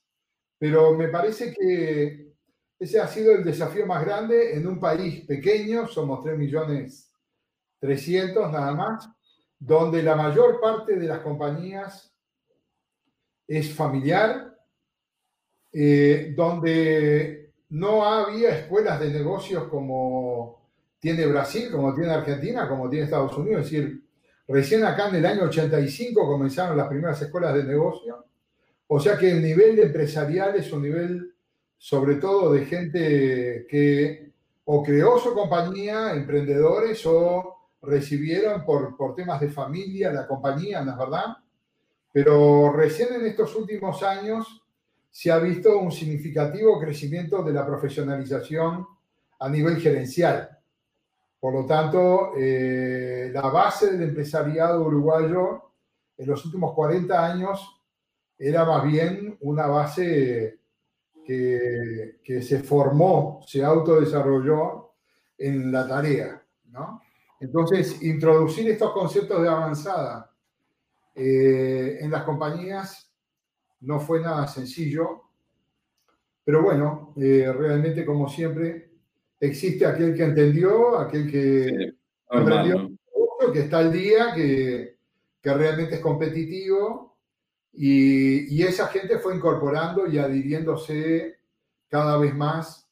pero 0.59 0.95
me 0.95 1.09
parece 1.09 1.52
que 1.52 2.35
ese 2.78 3.00
ha 3.00 3.07
sido 3.07 3.33
el 3.33 3.45
desafío 3.45 3.87
más 3.87 4.05
grande 4.05 4.57
en 4.57 4.66
un 4.66 4.78
país 4.78 5.25
pequeño, 5.25 5.87
somos 5.87 6.23
3 6.23 6.37
millones 6.37 7.12
300 7.78 8.50
nada 8.50 8.75
más, 8.75 9.09
donde 9.59 10.02
la 10.02 10.16
mayor 10.16 10.61
parte 10.61 10.97
de 10.97 11.07
las 11.07 11.21
compañías 11.21 12.14
es 13.47 13.73
familiar, 13.73 14.59
eh, 15.73 16.33
donde 16.37 17.46
no 17.71 18.05
había 18.05 18.51
escuelas 18.51 19.01
de 19.01 19.11
negocios 19.11 19.65
como 19.65 20.67
tiene 20.99 21.27
Brasil, 21.27 21.71
como 21.71 21.95
tiene 21.95 22.13
Argentina, 22.13 22.69
como 22.69 22.89
tiene 22.89 23.05
Estados 23.05 23.37
Unidos. 23.37 23.65
Es 23.65 23.71
decir, 23.71 24.03
recién 24.49 24.85
acá 24.85 25.09
en 25.09 25.17
el 25.17 25.27
año 25.27 25.45
85 25.45 26.27
comenzaron 26.27 26.77
las 26.77 26.89
primeras 26.89 27.21
escuelas 27.21 27.55
de 27.55 27.65
negocio. 27.65 28.25
O 28.89 29.01
sea 29.01 29.19
que 29.19 29.31
el 29.31 29.43
nivel 29.43 29.79
empresarial 29.79 30.55
es 30.57 30.73
un 30.73 30.83
nivel 30.83 31.35
sobre 31.79 32.17
todo 32.17 32.53
de 32.53 32.65
gente 32.65 33.67
que 33.69 34.33
o 34.65 34.83
creó 34.83 35.19
su 35.19 35.33
compañía, 35.33 36.13
emprendedores, 36.13 37.05
o 37.07 37.57
recibieron 37.83 38.65
por, 38.65 38.97
por 38.97 39.15
temas 39.15 39.41
de 39.41 39.49
familia 39.49 40.13
la 40.13 40.27
compañía, 40.27 40.83
¿no 40.83 40.93
es 40.93 40.99
verdad? 40.99 41.37
Pero 42.13 42.73
recién 42.73 43.15
en 43.15 43.27
estos 43.27 43.55
últimos 43.55 44.03
años 44.03 44.66
se 45.17 45.33
ha 45.33 45.39
visto 45.39 45.79
un 45.79 45.91
significativo 45.91 46.79
crecimiento 46.79 47.43
de 47.43 47.51
la 47.51 47.65
profesionalización 47.65 48.87
a 49.39 49.49
nivel 49.49 49.81
gerencial. 49.81 50.59
Por 51.41 51.55
lo 51.55 51.65
tanto, 51.65 52.33
eh, 52.37 53.31
la 53.33 53.49
base 53.49 53.93
del 53.93 54.11
empresariado 54.11 54.85
uruguayo 54.85 55.73
en 56.19 56.29
los 56.29 56.45
últimos 56.45 56.75
40 56.75 57.33
años 57.33 57.81
era 58.37 58.67
más 58.67 58.85
bien 58.85 59.39
una 59.41 59.67
base 59.69 60.59
que, 61.25 62.19
se 62.43 62.59
formó, 62.63 63.41
se 63.47 63.65
autodesarrolló 63.65 64.97
en 65.39 65.73
la 65.73 65.89
tarea, 65.89 66.43
¿no? 66.67 67.01
Entonces, 67.41 68.03
introducir 68.03 68.69
estos 68.69 68.93
conceptos 68.93 69.41
de 69.41 69.49
avanzada 69.49 70.31
eh, 71.15 72.01
en 72.03 72.11
las 72.11 72.23
compañías 72.23 73.06
no 73.80 74.00
fue 74.00 74.21
nada 74.21 74.47
sencillo, 74.47 75.23
pero 76.45 76.62
bueno, 76.62 77.14
eh, 77.16 77.52
realmente 77.52 78.04
como 78.04 78.28
siempre, 78.28 78.90
existe 79.40 79.85
aquel 79.85 80.14
que 80.14 80.25
entendió, 80.25 80.99
aquel 80.99 81.30
que 81.30 81.95
aprendió, 82.28 82.90
que 83.52 83.61
está 83.61 83.78
al 83.78 83.92
día, 83.92 84.33
que, 84.35 84.97
que 85.40 85.54
realmente 85.54 85.97
es 85.97 86.00
competitivo, 86.00 87.16
y, 87.73 88.56
y, 88.56 88.62
esa 88.62 88.87
gente 88.87 89.18
fue 89.18 89.37
incorporando 89.37 90.06
y 90.06 90.16
adhiriéndose 90.16 91.37
cada 91.88 92.16
vez 92.16 92.35
más 92.35 92.88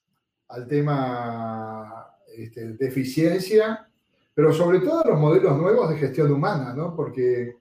al 0.49 0.69
tema 0.69 2.07
este, 2.37 2.75
de 2.75 2.87
eficiencia 2.87 3.89
pero 4.35 4.53
sobre 4.53 4.81
todo 4.81 5.05
los 5.05 5.19
modelos 5.19 5.57
nuevos 5.57 5.89
de 5.89 5.97
gestión 5.97 6.31
humana, 6.33 6.75
¿no? 6.75 6.95
Porque 6.95 7.57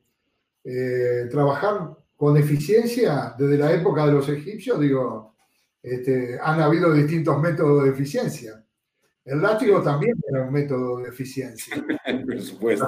eh, 0.63 1.27
trabajar 1.29 1.95
con 2.23 2.37
eficiencia 2.37 3.35
desde 3.37 3.57
la 3.57 3.73
época 3.73 4.05
de 4.05 4.13
los 4.13 4.29
egipcios, 4.29 4.79
digo, 4.79 5.35
este, 5.81 6.39
han 6.41 6.61
habido 6.61 6.93
distintos 6.93 7.37
métodos 7.41 7.83
de 7.83 7.89
eficiencia. 7.89 8.65
El 9.25 9.41
látigo 9.41 9.81
también 9.81 10.15
era 10.29 10.43
un 10.43 10.53
método 10.53 10.99
de 10.99 11.09
eficiencia. 11.09 11.75
Por 12.25 12.41
supuesto. 12.41 12.87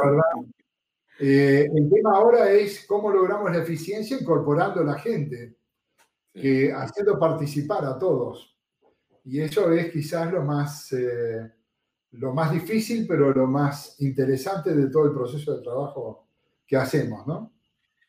Eh, 1.19 1.67
el 1.69 1.89
tema 1.89 2.11
ahora 2.15 2.49
es 2.49 2.85
cómo 2.85 3.11
logramos 3.11 3.51
la 3.51 3.61
eficiencia 3.61 4.17
incorporando 4.17 4.79
a 4.79 4.85
la 4.85 4.99
gente, 4.99 5.57
que, 6.33 6.71
haciendo 6.71 7.19
participar 7.19 7.83
a 7.83 7.99
todos. 7.99 8.57
Y 9.25 9.41
eso 9.41 9.69
es 9.73 9.91
quizás 9.91 10.31
lo 10.31 10.43
más 10.43 10.93
eh, 10.93 11.51
lo 12.11 12.33
más 12.33 12.53
difícil, 12.53 13.05
pero 13.05 13.33
lo 13.33 13.47
más 13.47 13.99
interesante 13.99 14.73
de 14.73 14.89
todo 14.89 15.07
el 15.07 15.13
proceso 15.13 15.57
de 15.57 15.61
trabajo 15.61 16.29
que 16.65 16.77
hacemos, 16.77 17.27
¿no? 17.27 17.54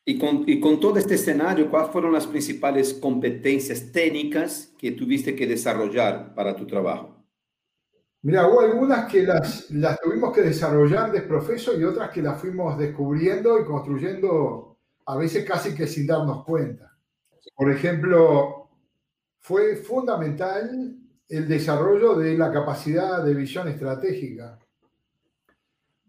Y 0.09 0.21
con, 0.61 0.79
todo 0.79 0.99
este 0.99 1.17
escenario, 1.17 1.69
¿cuáles 1.69 1.91
fueron 1.91 2.13
las 2.13 2.29
principales 2.29 2.95
competencias 2.95 3.91
técnicas 3.91 4.73
que 4.79 4.93
tuviste 4.93 5.35
que 5.35 5.49
desarrollar 5.49 6.33
para 6.33 6.55
tu 6.55 6.65
trabajo? 6.65 7.25
Mira, 8.23 8.47
hubo 8.47 8.61
algunas 8.61 9.11
que 9.11 9.25
las, 9.25 9.69
las 9.73 10.01
tuvimos 10.01 10.33
que 10.33 10.43
desarrollar 10.43 11.11
de 11.11 11.23
profeso 11.23 11.77
y 11.77 11.83
otras 11.83 12.11
que 12.11 12.23
las 12.23 12.41
fuimos 12.41 12.79
descubriendo 12.79 13.59
y 13.59 13.65
construyendo 13.65 14.79
a 15.07 15.17
veces 15.17 15.45
casi 15.45 15.75
que 15.75 15.89
sin 15.89 16.07
darnos 16.07 16.45
cuenta. 16.45 16.97
Por 17.57 17.73
ejemplo, 17.73 18.71
fue 19.41 19.75
fundamental 19.75 20.97
el 21.29 21.49
desarrollo 21.49 22.15
de 22.15 22.39
la 22.39 22.53
capacidad 22.53 23.25
de 23.25 23.35
visión 23.35 23.67
estratégica, 23.67 24.57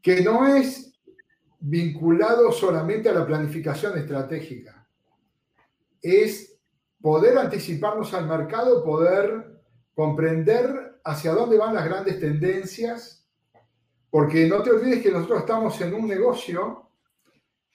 que 0.04 0.22
no 0.22 0.46
es 0.56 0.97
vinculado 1.60 2.52
solamente 2.52 3.10
a 3.10 3.14
la 3.14 3.26
planificación 3.26 3.98
estratégica, 3.98 4.88
es 6.02 6.58
poder 7.02 7.38
anticiparnos 7.38 8.14
al 8.14 8.28
mercado, 8.28 8.84
poder 8.84 9.62
comprender 9.94 11.00
hacia 11.04 11.34
dónde 11.34 11.58
van 11.58 11.74
las 11.74 11.86
grandes 11.86 12.20
tendencias, 12.20 13.26
porque 14.10 14.48
no 14.48 14.62
te 14.62 14.72
olvides 14.72 15.02
que 15.02 15.12
nosotros 15.12 15.40
estamos 15.40 15.80
en 15.82 15.94
un 15.94 16.08
negocio, 16.08 16.90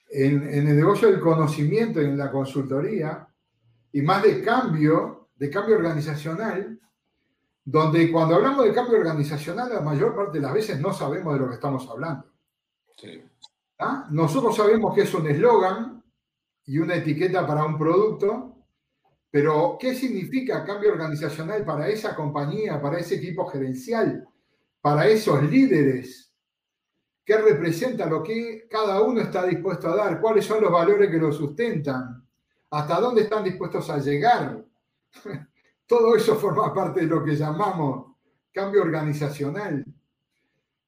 en, 0.09 0.47
el 0.47 0.75
negocio 0.75 1.09
del 1.09 1.19
conocimiento 1.19 1.99
en 1.99 2.17
la 2.17 2.31
consultoría, 2.31 3.27
y 3.91 4.01
más 4.01 4.23
de 4.23 4.41
cambio, 4.41 5.29
de 5.35 5.49
cambio 5.49 5.75
organizacional, 5.75 6.79
donde 7.65 8.11
cuando 8.11 8.35
hablamos 8.35 8.65
de 8.65 8.73
cambio 8.73 8.97
organizacional, 8.97 9.69
la 9.73 9.81
mayor 9.81 10.15
parte 10.15 10.37
de 10.37 10.41
las 10.41 10.53
veces 10.53 10.79
no 10.79 10.93
sabemos 10.93 11.33
de 11.33 11.39
lo 11.39 11.47
que 11.47 11.55
estamos 11.55 11.87
hablando. 11.89 12.25
¿Ah? 13.83 14.07
Nosotros 14.11 14.55
sabemos 14.55 14.95
que 14.95 15.01
es 15.01 15.13
un 15.13 15.27
eslogan 15.27 16.01
y 16.65 16.77
una 16.77 16.95
etiqueta 16.95 17.45
para 17.45 17.65
un 17.65 17.77
producto, 17.77 18.55
pero 19.29 19.77
¿qué 19.77 19.93
significa 19.93 20.63
cambio 20.63 20.91
organizacional 20.91 21.65
para 21.65 21.89
esa 21.89 22.15
compañía, 22.15 22.81
para 22.81 22.99
ese 22.99 23.15
equipo 23.15 23.45
gerencial, 23.47 24.25
para 24.79 25.07
esos 25.07 25.43
líderes? 25.43 26.33
¿Qué 27.25 27.37
representa 27.37 28.05
lo 28.05 28.23
que 28.23 28.67
cada 28.69 29.01
uno 29.01 29.19
está 29.19 29.45
dispuesto 29.45 29.89
a 29.89 29.95
dar? 29.95 30.21
¿Cuáles 30.21 30.45
son 30.45 30.61
los 30.61 30.71
valores 30.71 31.09
que 31.09 31.17
lo 31.17 31.31
sustentan? 31.33 32.25
¿Hasta 32.69 32.99
dónde 33.01 33.23
están 33.23 33.43
dispuestos 33.43 33.89
a 33.89 33.97
llegar? 33.97 34.65
Todo 35.85 36.15
eso 36.15 36.35
forma 36.37 36.73
parte 36.73 37.01
de 37.01 37.07
lo 37.07 37.23
que 37.23 37.35
llamamos 37.35 38.13
cambio 38.53 38.81
organizacional. 38.81 39.83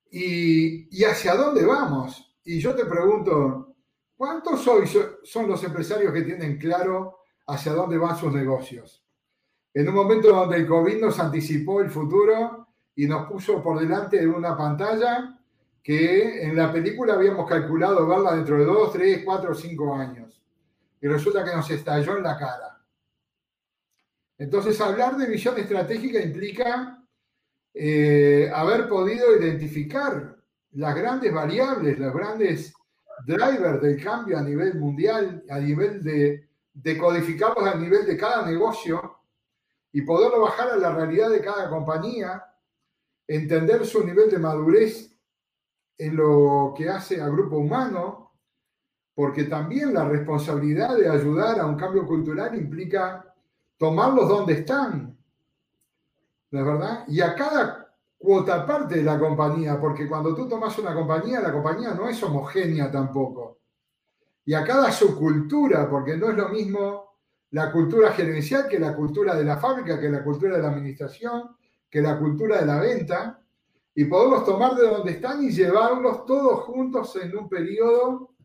¿Y, 0.09 1.03
hacia 1.03 1.35
dónde 1.35 1.65
vamos? 1.65 2.34
Y 2.45 2.59
yo 2.59 2.75
te 2.75 2.85
pregunto, 2.85 3.75
¿cuántos 4.15 4.67
hoy 4.67 4.87
son 5.23 5.47
los 5.47 5.63
empresarios 5.63 6.13
que 6.13 6.21
tienen 6.21 6.59
claro 6.59 7.21
hacia 7.47 7.73
dónde 7.73 7.97
van 7.97 8.15
sus 8.15 8.31
negocios? 8.31 9.03
En 9.73 9.89
un 9.89 9.95
momento 9.95 10.29
donde 10.29 10.57
el 10.57 10.67
COVID 10.67 11.01
nos 11.01 11.19
anticipó 11.19 11.81
el 11.81 11.89
futuro 11.89 12.67
y 12.95 13.07
nos 13.07 13.27
puso 13.27 13.63
por 13.63 13.79
delante 13.79 14.19
de 14.19 14.27
una 14.27 14.55
pantalla 14.55 15.39
que 15.81 16.43
en 16.43 16.55
la 16.55 16.71
película 16.71 17.15
habíamos 17.15 17.49
calculado 17.49 18.07
verla 18.07 18.35
dentro 18.35 18.59
de 18.59 18.65
dos, 18.65 18.93
tres, 18.93 19.23
cuatro 19.25 19.51
o 19.51 19.55
cinco 19.55 19.95
años. 19.95 20.39
Y 21.01 21.07
resulta 21.07 21.43
que 21.43 21.55
nos 21.55 21.69
estalló 21.69 22.17
en 22.17 22.23
la 22.23 22.37
cara. 22.37 22.79
Entonces, 24.37 24.79
hablar 24.81 25.17
de 25.17 25.27
visión 25.27 25.57
estratégica 25.57 26.21
implica 26.21 27.03
eh, 27.73 28.51
haber 28.53 28.87
podido 28.87 29.35
identificar 29.35 30.34
las 30.75 30.95
grandes 30.95 31.33
variables, 31.33 31.97
los 31.97 32.13
grandes 32.13 32.73
drivers 33.25 33.81
del 33.81 34.03
cambio 34.03 34.37
a 34.37 34.41
nivel 34.41 34.75
mundial, 34.75 35.43
a 35.49 35.59
nivel 35.59 36.03
de, 36.03 36.49
de 36.73 36.97
codificarlos 36.97 37.65
a 37.65 37.75
nivel 37.75 38.05
de 38.05 38.17
cada 38.17 38.45
negocio 38.45 39.19
y 39.93 40.01
poderlo 40.01 40.41
bajar 40.41 40.71
a 40.71 40.77
la 40.77 40.93
realidad 40.93 41.29
de 41.29 41.41
cada 41.41 41.69
compañía, 41.69 42.43
entender 43.25 43.85
su 43.85 44.05
nivel 44.05 44.29
de 44.29 44.37
madurez 44.37 45.17
en 45.97 46.17
lo 46.17 46.73
que 46.77 46.89
hace 46.89 47.21
al 47.21 47.31
grupo 47.31 47.57
humano, 47.57 48.33
porque 49.13 49.45
también 49.45 49.93
la 49.93 50.03
responsabilidad 50.03 50.97
de 50.97 51.09
ayudar 51.09 51.57
a 51.61 51.65
un 51.65 51.77
cambio 51.77 52.05
cultural 52.05 52.53
implica 52.53 53.33
tomarlos 53.77 54.27
donde 54.27 54.53
están, 54.53 55.17
¿de 56.51 56.61
verdad? 56.61 57.05
Y 57.07 57.21
a 57.21 57.33
cada 57.33 57.84
cuota 58.17 58.65
parte 58.65 58.95
de 58.95 59.03
la 59.03 59.19
compañía, 59.19 59.79
porque 59.79 60.07
cuando 60.07 60.35
tú 60.35 60.47
tomas 60.47 60.77
una 60.79 60.93
compañía, 60.93 61.41
la 61.41 61.51
compañía 61.51 61.93
no 61.93 62.07
es 62.07 62.21
homogénea 62.23 62.91
tampoco. 62.91 63.59
Y 64.45 64.53
a 64.53 64.63
cada 64.63 64.91
subcultura, 64.91 65.89
porque 65.89 66.17
no 66.17 66.29
es 66.29 66.37
lo 66.37 66.49
mismo 66.49 67.05
la 67.51 67.71
cultura 67.71 68.11
gerencial 68.11 68.67
que 68.67 68.79
la 68.79 68.95
cultura 68.95 69.35
de 69.35 69.45
la 69.45 69.57
fábrica, 69.57 69.99
que 69.99 70.09
la 70.09 70.23
cultura 70.23 70.57
de 70.57 70.61
la 70.61 70.69
administración, 70.69 71.55
que 71.89 72.01
la 72.01 72.19
cultura 72.19 72.59
de 72.59 72.65
la 72.65 72.79
venta 72.79 73.41
y 73.93 74.05
poderlos 74.05 74.45
tomar 74.45 74.75
de 74.75 74.87
donde 74.87 75.13
están 75.13 75.41
y 75.43 75.51
llevarlos 75.51 76.25
todos 76.25 76.61
juntos 76.65 77.15
en 77.15 77.37
un 77.37 77.47
periodo 77.47 78.35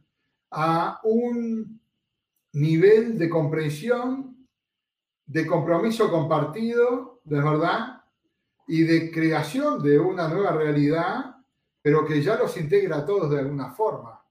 a 0.52 1.00
un 1.02 1.80
nivel 2.52 3.18
de 3.18 3.28
comprensión, 3.28 4.46
de 5.26 5.46
compromiso 5.46 6.10
compartido, 6.10 7.20
de 7.24 7.40
verdad, 7.40 7.99
y 8.70 8.84
de 8.84 9.10
creación 9.10 9.82
de 9.82 9.98
una 9.98 10.28
nueva 10.28 10.52
realidad, 10.52 11.36
pero 11.82 12.06
que 12.06 12.22
ya 12.22 12.36
los 12.36 12.56
integra 12.56 12.98
a 12.98 13.04
todos 13.04 13.28
de 13.28 13.40
alguna 13.40 13.72
forma. 13.72 14.24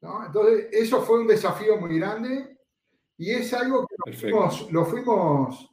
Entonces, 0.00 0.68
eso 0.70 1.02
fue 1.02 1.22
un 1.22 1.26
desafío 1.26 1.78
muy 1.78 1.98
grande 1.98 2.56
y 3.16 3.32
es 3.32 3.52
algo 3.52 3.88
que 3.88 4.22
lo 4.70 4.84
fuimos 4.84 5.68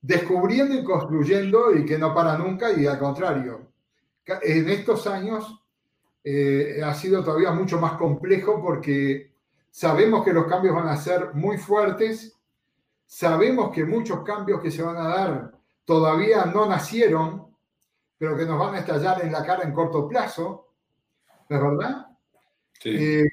descubriendo 0.00 0.74
y 0.74 0.82
construyendo 0.82 1.72
y 1.72 1.86
que 1.86 1.96
no 1.96 2.12
para 2.12 2.36
nunca 2.36 2.72
y 2.72 2.84
al 2.84 2.98
contrario. 2.98 3.68
En 4.42 4.68
estos 4.68 5.06
años 5.06 5.64
eh, 6.24 6.80
ha 6.84 6.94
sido 6.94 7.22
todavía 7.22 7.52
mucho 7.52 7.78
más 7.78 7.92
complejo 7.92 8.60
porque 8.60 9.32
sabemos 9.70 10.24
que 10.24 10.32
los 10.32 10.46
cambios 10.46 10.74
van 10.74 10.88
a 10.88 10.96
ser 10.96 11.32
muy 11.34 11.58
fuertes, 11.58 12.36
sabemos 13.06 13.70
que 13.72 13.84
muchos 13.84 14.24
cambios 14.24 14.60
que 14.60 14.72
se 14.72 14.82
van 14.82 14.96
a 14.96 15.08
dar 15.08 15.61
todavía 15.84 16.44
no 16.46 16.66
nacieron, 16.66 17.54
pero 18.18 18.36
que 18.36 18.44
nos 18.44 18.58
van 18.58 18.74
a 18.74 18.78
estallar 18.80 19.24
en 19.24 19.32
la 19.32 19.44
cara 19.44 19.64
en 19.64 19.72
corto 19.72 20.08
plazo, 20.08 20.74
¿es 21.48 21.60
verdad? 21.60 22.06
Sí. 22.80 22.90
Eh, 22.90 23.28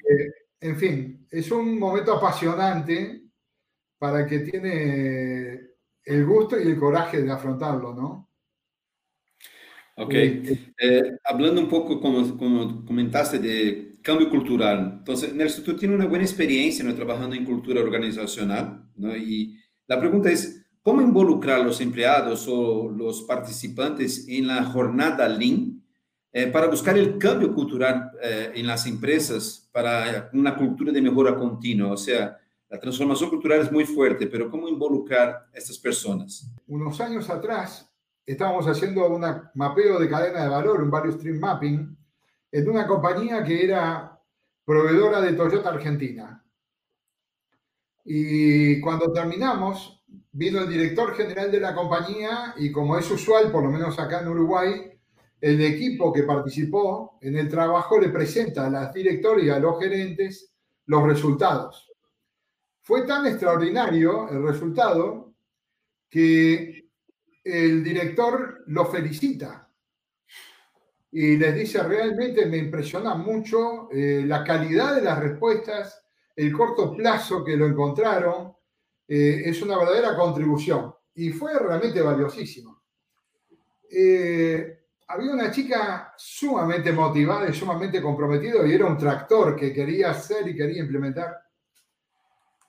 en 0.60 0.76
fin, 0.76 1.26
es 1.30 1.50
un 1.50 1.78
momento 1.78 2.14
apasionante 2.14 3.22
para 3.98 4.20
el 4.20 4.26
que 4.26 4.38
tiene 4.40 5.60
el 6.04 6.26
gusto 6.26 6.58
y 6.58 6.68
el 6.68 6.78
coraje 6.78 7.22
de 7.22 7.30
afrontarlo, 7.30 7.94
¿no? 7.94 8.30
Ok. 9.96 10.14
Eh, 10.14 11.18
hablando 11.24 11.60
un 11.60 11.68
poco, 11.68 12.00
como, 12.00 12.36
como, 12.38 12.84
comentaste, 12.84 13.38
de 13.38 13.98
cambio 14.02 14.30
cultural. 14.30 14.96
Entonces, 14.98 15.34
Nelson, 15.34 15.64
tú 15.64 15.76
tienes 15.76 15.96
una 15.98 16.06
buena 16.06 16.24
experiencia 16.24 16.82
¿no? 16.84 16.94
trabajando 16.94 17.36
en 17.36 17.44
cultura 17.44 17.82
organizacional, 17.82 18.88
¿no? 18.96 19.14
Y 19.14 19.58
la 19.86 20.00
pregunta 20.00 20.30
es, 20.30 20.59
¿cómo 20.82 21.00
involucrar 21.00 21.60
a 21.60 21.64
los 21.64 21.80
empleados 21.80 22.46
o 22.48 22.88
los 22.90 23.22
participantes 23.22 24.26
en 24.28 24.46
la 24.46 24.64
jornada 24.64 25.28
Lean 25.28 25.82
eh, 26.32 26.46
para 26.46 26.68
buscar 26.68 26.96
el 26.96 27.18
cambio 27.18 27.52
cultural 27.54 28.12
eh, 28.22 28.52
en 28.54 28.66
las 28.66 28.86
empresas 28.86 29.68
para 29.72 30.30
una 30.32 30.56
cultura 30.56 30.92
de 30.92 31.02
mejora 31.02 31.36
continua? 31.36 31.92
O 31.92 31.96
sea, 31.96 32.38
la 32.68 32.78
transformación 32.78 33.30
cultural 33.30 33.60
es 33.60 33.72
muy 33.72 33.84
fuerte, 33.84 34.26
pero 34.26 34.48
¿cómo 34.48 34.68
involucrar 34.68 35.48
a 35.52 35.58
estas 35.58 35.76
personas? 35.78 36.46
Unos 36.68 37.00
años 37.00 37.28
atrás 37.28 37.90
estábamos 38.24 38.66
haciendo 38.68 39.08
un 39.08 39.24
mapeo 39.54 39.98
de 39.98 40.08
cadena 40.08 40.44
de 40.44 40.48
valor, 40.48 40.80
un 40.82 40.90
value 40.90 41.12
stream 41.12 41.40
mapping, 41.40 41.96
en 42.52 42.68
una 42.68 42.86
compañía 42.86 43.42
que 43.42 43.64
era 43.64 44.20
proveedora 44.64 45.20
de 45.20 45.32
Toyota 45.32 45.70
Argentina. 45.70 46.44
Y 48.04 48.80
cuando 48.80 49.12
terminamos, 49.12 49.99
vino 50.32 50.60
el 50.60 50.68
director 50.68 51.14
general 51.14 51.50
de 51.50 51.60
la 51.60 51.74
compañía 51.74 52.54
y 52.56 52.70
como 52.70 52.96
es 52.96 53.10
usual, 53.10 53.50
por 53.50 53.64
lo 53.64 53.70
menos 53.70 53.98
acá 53.98 54.20
en 54.20 54.28
Uruguay, 54.28 54.92
el 55.40 55.60
equipo 55.62 56.12
que 56.12 56.24
participó 56.24 57.18
en 57.20 57.36
el 57.36 57.48
trabajo 57.48 57.98
le 57.98 58.10
presenta 58.10 58.66
a 58.66 58.70
las 58.70 58.92
directoras 58.92 59.44
y 59.44 59.50
a 59.50 59.58
los 59.58 59.80
gerentes 59.80 60.52
los 60.86 61.02
resultados. 61.04 61.90
Fue 62.82 63.06
tan 63.06 63.26
extraordinario 63.26 64.28
el 64.28 64.42
resultado 64.42 65.34
que 66.08 66.90
el 67.42 67.82
director 67.82 68.64
lo 68.66 68.84
felicita 68.86 69.68
y 71.12 71.36
les 71.36 71.54
dice, 71.54 71.82
realmente 71.82 72.46
me 72.46 72.58
impresiona 72.58 73.14
mucho 73.14 73.90
eh, 73.90 74.22
la 74.26 74.44
calidad 74.44 74.94
de 74.94 75.02
las 75.02 75.18
respuestas, 75.18 76.04
el 76.36 76.52
corto 76.52 76.94
plazo 76.94 77.44
que 77.44 77.56
lo 77.56 77.66
encontraron, 77.66 78.54
eh, 79.12 79.42
es 79.44 79.60
una 79.60 79.76
verdadera 79.76 80.16
contribución 80.16 80.94
y 81.14 81.30
fue 81.30 81.58
realmente 81.58 82.00
valiosísimo. 82.00 82.84
Eh, 83.90 84.84
había 85.08 85.32
una 85.32 85.50
chica 85.50 86.14
sumamente 86.16 86.92
motivada 86.92 87.50
y 87.50 87.52
sumamente 87.52 88.00
comprometida 88.00 88.64
y 88.64 88.72
era 88.72 88.86
un 88.86 88.96
tractor 88.96 89.56
que 89.56 89.72
quería 89.72 90.12
hacer 90.12 90.46
y 90.46 90.54
quería 90.54 90.82
implementar 90.82 91.36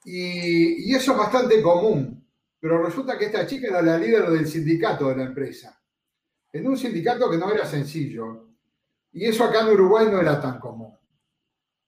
y, 0.04 0.96
eso 0.96 1.12
es 1.12 1.18
bastante 1.20 1.62
común, 1.62 2.28
pero 2.60 2.84
resulta 2.84 3.20
que 3.20 3.26
esta 3.26 3.46
chica 3.46 3.68
era 3.68 3.84
la 3.84 4.00
líder 4.00 4.32
del 4.32 4.48
sindicato 4.48 5.10
de 5.10 5.18
la 5.18 5.24
empresa, 5.26 5.80
en 6.52 6.68
un 6.68 6.76
sindicato 6.76 7.30
que 7.30 7.38
no 7.38 7.52
era 7.52 7.68
sencillo, 7.68 8.48
y 9.12 9.26
eso 9.26 9.44
acá 9.44 9.62
en 9.62 9.74
Uruguay 9.74 10.08
no 10.10 10.20
era 10.20 10.42
tan 10.42 10.60
común. 10.60 10.98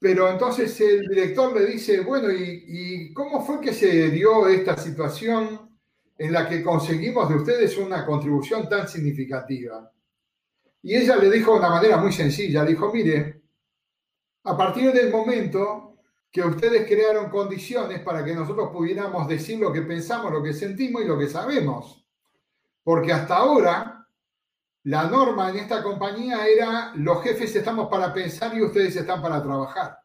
Pero 0.03 0.29
entonces 0.29 0.81
el 0.81 1.07
director 1.07 1.57
le 1.57 1.65
dice, 1.65 2.01
bueno, 2.01 2.29
¿y, 2.29 2.65
¿y, 2.67 3.13
cómo 3.13 3.41
fue 3.41 3.61
que 3.61 3.71
se 3.71 4.09
dio 4.09 4.49
esta 4.49 4.75
situación 4.75 5.79
en 6.17 6.33
la 6.33 6.45
que 6.49 6.61
conseguimos 6.61 7.29
de 7.29 7.35
ustedes 7.35 7.77
una 7.77 8.05
contribución 8.05 8.67
tan 8.67 8.85
significativa? 8.85 9.89
Y 10.81 10.97
ella 10.97 11.15
le 11.15 11.31
dijo 11.31 11.53
de 11.53 11.59
una 11.59 11.69
manera 11.69 11.95
muy 11.95 12.11
sencilla, 12.11 12.65
dijo, 12.65 12.91
mire, 12.91 13.43
a 14.43 14.57
partir 14.57 14.91
del 14.91 15.09
momento 15.09 15.95
que 16.29 16.41
ustedes 16.41 16.85
crearon 16.85 17.29
condiciones 17.29 18.01
para 18.01 18.25
que 18.25 18.35
nosotros 18.35 18.71
pudiéramos 18.73 19.25
decir 19.25 19.57
lo 19.57 19.71
que 19.71 19.83
pensamos, 19.83 20.33
lo 20.33 20.43
que 20.43 20.51
sentimos 20.51 21.01
y 21.01 21.05
lo 21.05 21.17
que 21.17 21.29
sabemos. 21.29 22.05
Porque 22.83 23.13
hasta 23.13 23.37
ahora 23.37 24.02
la 24.83 25.07
norma 25.07 25.49
en 25.49 25.57
esta 25.57 25.81
compañía 25.81 26.45
era 26.45 26.93
los 26.95 27.23
jefes 27.23 27.55
estamos 27.55 27.87
para 27.89 28.13
pensar 28.13 28.55
y 28.55 28.61
ustedes 28.61 28.95
están 28.95 29.21
para 29.21 29.41
trabajar. 29.41 29.97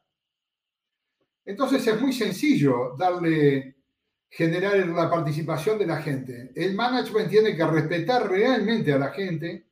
Entonces 1.45 1.85
es 1.87 2.01
muy 2.01 2.13
sencillo 2.13 2.95
darle, 2.97 3.77
generar 4.29 4.77
la 4.87 5.11
participación 5.11 5.79
de 5.79 5.87
la 5.87 6.01
gente. 6.01 6.53
El 6.55 6.75
management 6.75 7.29
tiene 7.29 7.57
que 7.57 7.67
respetar 7.67 8.29
realmente 8.29 8.93
a 8.93 8.99
la 8.99 9.11
gente, 9.11 9.67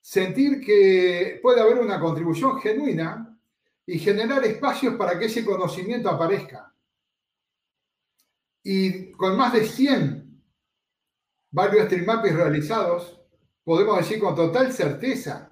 sentir 0.00 0.60
que 0.60 1.40
puede 1.42 1.60
haber 1.60 1.78
una 1.78 1.98
contribución 1.98 2.60
genuina 2.60 3.38
y 3.86 3.98
generar 3.98 4.44
espacios 4.44 4.94
para 4.94 5.18
que 5.18 5.24
ese 5.24 5.44
conocimiento 5.44 6.08
aparezca. 6.08 6.72
Y 8.62 9.10
con 9.12 9.36
más 9.36 9.52
de 9.52 9.64
100 9.64 10.42
varios 11.50 11.86
stream 11.86 12.22
realizados, 12.22 13.21
podemos 13.64 13.98
decir 13.98 14.18
con 14.20 14.34
total 14.34 14.72
certeza, 14.72 15.50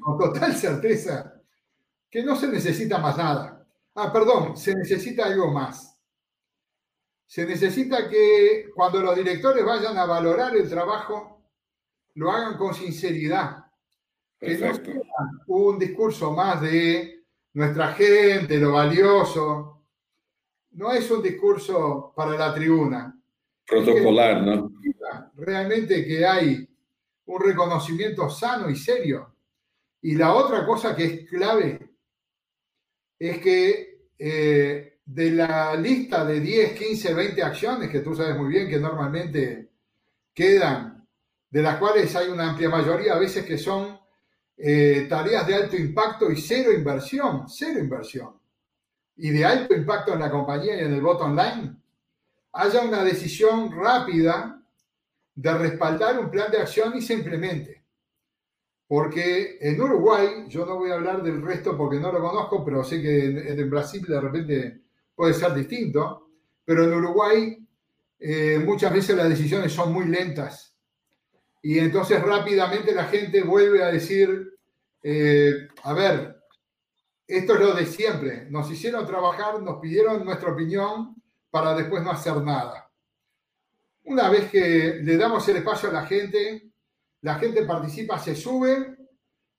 con 0.00 0.18
total 0.18 0.54
certeza, 0.54 1.40
que 2.10 2.22
no 2.22 2.36
se 2.36 2.48
necesita 2.48 2.98
más 2.98 3.16
nada. 3.16 3.66
Ah, 3.94 4.12
perdón, 4.12 4.56
se 4.56 4.74
necesita 4.74 5.26
algo 5.26 5.50
más. 5.50 5.96
Se 7.26 7.46
necesita 7.46 8.08
que 8.08 8.70
cuando 8.74 9.00
los 9.00 9.16
directores 9.16 9.64
vayan 9.64 9.96
a 9.96 10.04
valorar 10.04 10.56
el 10.56 10.68
trabajo, 10.68 11.44
lo 12.14 12.30
hagan 12.30 12.56
con 12.56 12.74
sinceridad. 12.74 13.64
Que 14.38 14.58
no 14.58 14.74
sea 14.74 14.94
un 15.46 15.78
discurso 15.78 16.32
más 16.32 16.60
de 16.60 17.24
nuestra 17.52 17.92
gente, 17.92 18.58
lo 18.58 18.72
valioso. 18.72 19.84
No 20.72 20.92
es 20.92 21.10
un 21.10 21.22
discurso 21.22 22.12
para 22.16 22.36
la 22.36 22.54
tribuna. 22.54 23.16
Protocolar, 23.66 24.42
¿no? 24.42 24.72
Realmente 25.36 26.04
que 26.04 26.26
hay 26.26 26.69
un 27.30 27.40
reconocimiento 27.40 28.28
sano 28.28 28.68
y 28.68 28.76
serio. 28.76 29.34
Y 30.02 30.16
la 30.16 30.34
otra 30.34 30.66
cosa 30.66 30.96
que 30.96 31.04
es 31.04 31.28
clave 31.28 31.90
es 33.18 33.38
que 33.38 34.08
eh, 34.18 35.00
de 35.04 35.30
la 35.30 35.76
lista 35.76 36.24
de 36.24 36.40
10, 36.40 36.72
15, 36.78 37.14
20 37.14 37.42
acciones 37.42 37.90
que 37.90 38.00
tú 38.00 38.14
sabes 38.14 38.36
muy 38.36 38.48
bien 38.48 38.68
que 38.68 38.80
normalmente 38.80 39.70
quedan, 40.34 41.06
de 41.48 41.62
las 41.62 41.78
cuales 41.78 42.14
hay 42.16 42.28
una 42.28 42.50
amplia 42.50 42.68
mayoría 42.68 43.14
a 43.14 43.18
veces 43.18 43.44
que 43.44 43.58
son 43.58 43.98
eh, 44.56 45.06
tareas 45.08 45.46
de 45.46 45.54
alto 45.54 45.76
impacto 45.76 46.30
y 46.30 46.36
cero 46.36 46.72
inversión, 46.72 47.48
cero 47.48 47.78
inversión, 47.78 48.40
y 49.16 49.30
de 49.30 49.44
alto 49.44 49.74
impacto 49.74 50.14
en 50.14 50.20
la 50.20 50.30
compañía 50.30 50.76
y 50.76 50.84
en 50.84 50.94
el 50.94 51.00
voto 51.00 51.24
online, 51.24 51.76
haya 52.52 52.82
una 52.82 53.04
decisión 53.04 53.70
rápida 53.70 54.59
de 55.40 55.54
respaldar 55.54 56.18
un 56.18 56.30
plan 56.30 56.50
de 56.50 56.58
acción 56.58 56.94
y 56.94 57.00
se 57.00 57.14
implemente. 57.14 57.82
Porque 58.86 59.56
en 59.60 59.80
Uruguay, 59.80 60.44
yo 60.48 60.66
no 60.66 60.76
voy 60.76 60.90
a 60.90 60.94
hablar 60.94 61.22
del 61.22 61.40
resto 61.40 61.78
porque 61.78 61.98
no 61.98 62.12
lo 62.12 62.20
conozco, 62.20 62.62
pero 62.62 62.84
sé 62.84 63.00
que 63.00 63.48
en, 63.48 63.70
Brasil 63.70 64.04
de 64.06 64.20
repente 64.20 64.80
puede 65.14 65.32
ser 65.32 65.54
distinto, 65.54 66.28
pero 66.62 66.84
en 66.84 66.92
Uruguay 66.92 67.66
eh, 68.18 68.60
muchas 68.62 68.92
veces 68.92 69.16
las 69.16 69.30
decisiones 69.30 69.72
son 69.72 69.94
muy 69.94 70.06
lentas 70.06 70.76
y 71.62 71.78
entonces 71.78 72.22
rápidamente 72.22 72.92
la 72.92 73.04
gente 73.04 73.42
vuelve 73.42 73.82
a 73.82 73.90
decir, 73.92 74.58
eh, 75.02 75.68
a 75.84 75.94
ver, 75.94 76.36
esto 77.26 77.54
es 77.54 77.60
lo 77.60 77.72
de 77.72 77.86
siempre, 77.86 78.46
nos 78.50 78.70
hicieron 78.70 79.06
trabajar, 79.06 79.62
nos 79.62 79.80
pidieron 79.80 80.22
nuestra 80.22 80.52
opinión 80.52 81.14
para 81.50 81.74
después 81.74 82.02
no 82.02 82.10
hacer 82.10 82.36
nada. 82.42 82.89
Una 84.04 84.28
vez 84.28 84.50
que 84.50 85.00
le 85.02 85.16
damos 85.16 85.46
el 85.48 85.58
espacio 85.58 85.90
a 85.90 85.92
la 85.92 86.06
gente, 86.06 86.70
la 87.22 87.34
gente 87.36 87.64
participa, 87.64 88.18
se 88.18 88.34
sube 88.34 88.96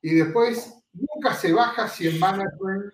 y 0.01 0.15
después 0.15 0.84
nunca 0.93 1.34
se 1.34 1.54
baja 1.54 1.88
si 1.88 2.08
el 2.08 2.19
management 2.19 2.93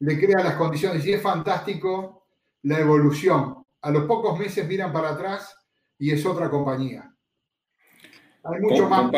le 0.00 0.18
crea 0.18 0.44
las 0.44 0.56
condiciones. 0.56 1.04
Y 1.06 1.12
es 1.12 1.22
fantástico 1.22 2.26
la 2.62 2.80
evolución. 2.80 3.64
A 3.82 3.90
los 3.90 4.04
pocos 4.04 4.38
meses 4.38 4.66
miran 4.66 4.92
para 4.92 5.10
atrás 5.10 5.56
y 5.98 6.10
es 6.10 6.24
otra 6.26 6.50
compañía. 6.50 7.14
Hay 8.42 8.60
mucho 8.60 8.88
más. 8.88 9.10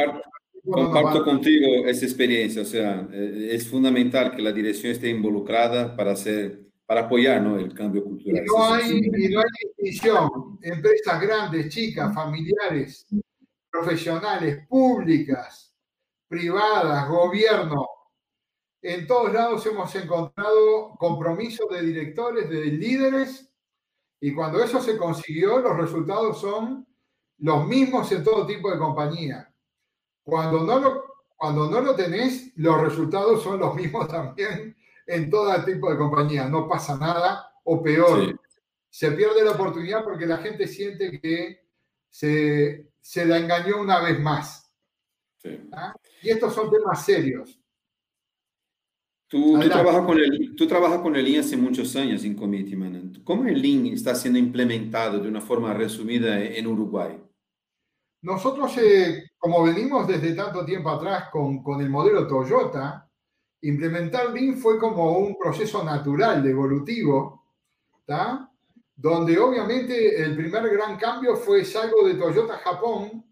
Comparto, 0.64 1.24
contigo 1.24 1.88
esa 1.88 2.04
experiencia, 2.04 2.62
o 2.62 2.64
sea, 2.64 3.08
eh, 3.12 3.48
es 3.50 3.66
fundamental 3.66 4.30
que 4.30 4.42
la 4.42 4.52
dirección 4.52 4.92
esté 4.92 5.08
involucrada 5.08 5.96
para 5.96 6.12
hacer 6.12 6.71
para 6.92 7.06
apoyar 7.06 7.40
¿no? 7.40 7.56
el 7.58 7.72
cambio 7.72 8.04
cultural. 8.04 8.44
Y 8.44 8.46
no, 8.46 8.74
hay, 8.74 8.90
y 8.90 9.28
no 9.30 9.40
hay 9.40 9.46
distinción. 9.78 10.58
Empresas 10.60 11.22
grandes, 11.22 11.70
chicas, 11.70 12.14
familiares, 12.14 13.06
profesionales, 13.70 14.66
públicas, 14.68 15.74
privadas, 16.28 17.08
gobierno. 17.08 17.88
En 18.82 19.06
todos 19.06 19.32
lados 19.32 19.64
hemos 19.64 19.94
encontrado 19.94 20.94
compromisos 20.98 21.66
de 21.70 21.80
directores, 21.80 22.50
de 22.50 22.66
líderes, 22.66 23.50
y 24.20 24.34
cuando 24.34 24.62
eso 24.62 24.78
se 24.82 24.98
consiguió, 24.98 25.60
los 25.60 25.74
resultados 25.74 26.42
son 26.42 26.86
los 27.38 27.66
mismos 27.66 28.12
en 28.12 28.22
todo 28.22 28.46
tipo 28.46 28.70
de 28.70 28.78
compañía. 28.78 29.50
Cuando 30.22 30.60
no 30.60 30.78
lo, 30.78 31.04
cuando 31.38 31.70
no 31.70 31.80
lo 31.80 31.94
tenés, 31.94 32.52
los 32.56 32.78
resultados 32.82 33.42
son 33.42 33.60
los 33.60 33.74
mismos 33.74 34.08
también 34.08 34.76
en 35.12 35.30
todo 35.30 35.64
tipo 35.64 35.90
de 35.90 35.98
compañía. 35.98 36.48
No 36.48 36.68
pasa 36.68 36.96
nada, 36.96 37.52
o 37.64 37.82
peor, 37.82 38.38
se 38.88 39.12
pierde 39.12 39.44
la 39.44 39.52
oportunidad 39.52 40.04
porque 40.04 40.26
la 40.26 40.38
gente 40.38 40.66
siente 40.66 41.20
que 41.20 41.66
se, 42.08 42.90
se 43.00 43.24
la 43.24 43.38
engañó 43.38 43.80
una 43.80 44.00
vez 44.02 44.18
más. 44.20 44.72
¿Ah? 45.72 45.94
Y 46.22 46.30
estos 46.30 46.54
son 46.54 46.70
temas 46.70 47.04
serios. 47.04 47.58
Tú, 49.28 49.58
tú, 49.58 49.68
trabajas 49.68 50.04
con 50.04 50.18
el, 50.18 50.54
tú 50.54 50.66
trabajas 50.66 51.00
con 51.00 51.16
el 51.16 51.24
Lean 51.24 51.40
hace 51.40 51.56
muchos 51.56 51.96
años 51.96 52.22
en 52.22 52.34
Committee 52.34 53.22
¿Cómo 53.24 53.46
el 53.46 53.62
Lean 53.62 53.86
está 53.86 54.14
siendo 54.14 54.38
implementado 54.38 55.20
de 55.20 55.28
una 55.28 55.40
forma 55.40 55.72
resumida 55.72 56.38
en 56.38 56.66
Uruguay? 56.66 57.18
Nosotros, 58.20 58.76
eh, 58.78 59.30
como 59.38 59.62
venimos 59.64 60.06
desde 60.06 60.34
tanto 60.34 60.64
tiempo 60.66 60.90
atrás 60.90 61.30
con, 61.32 61.62
con 61.62 61.80
el 61.80 61.88
modelo 61.88 62.26
Toyota, 62.26 63.10
implementar 63.62 64.32
Lean 64.32 64.56
fue 64.56 64.78
como 64.78 65.18
un 65.18 65.38
proceso 65.38 65.82
natural, 65.84 66.46
evolutivo, 66.46 67.42
donde 68.96 69.38
obviamente 69.38 70.22
el 70.22 70.36
primer 70.36 70.68
gran 70.68 70.96
cambio 70.96 71.36
fue 71.36 71.64
salgo 71.64 72.06
de 72.06 72.14
Toyota 72.14 72.58
Japón 72.58 73.24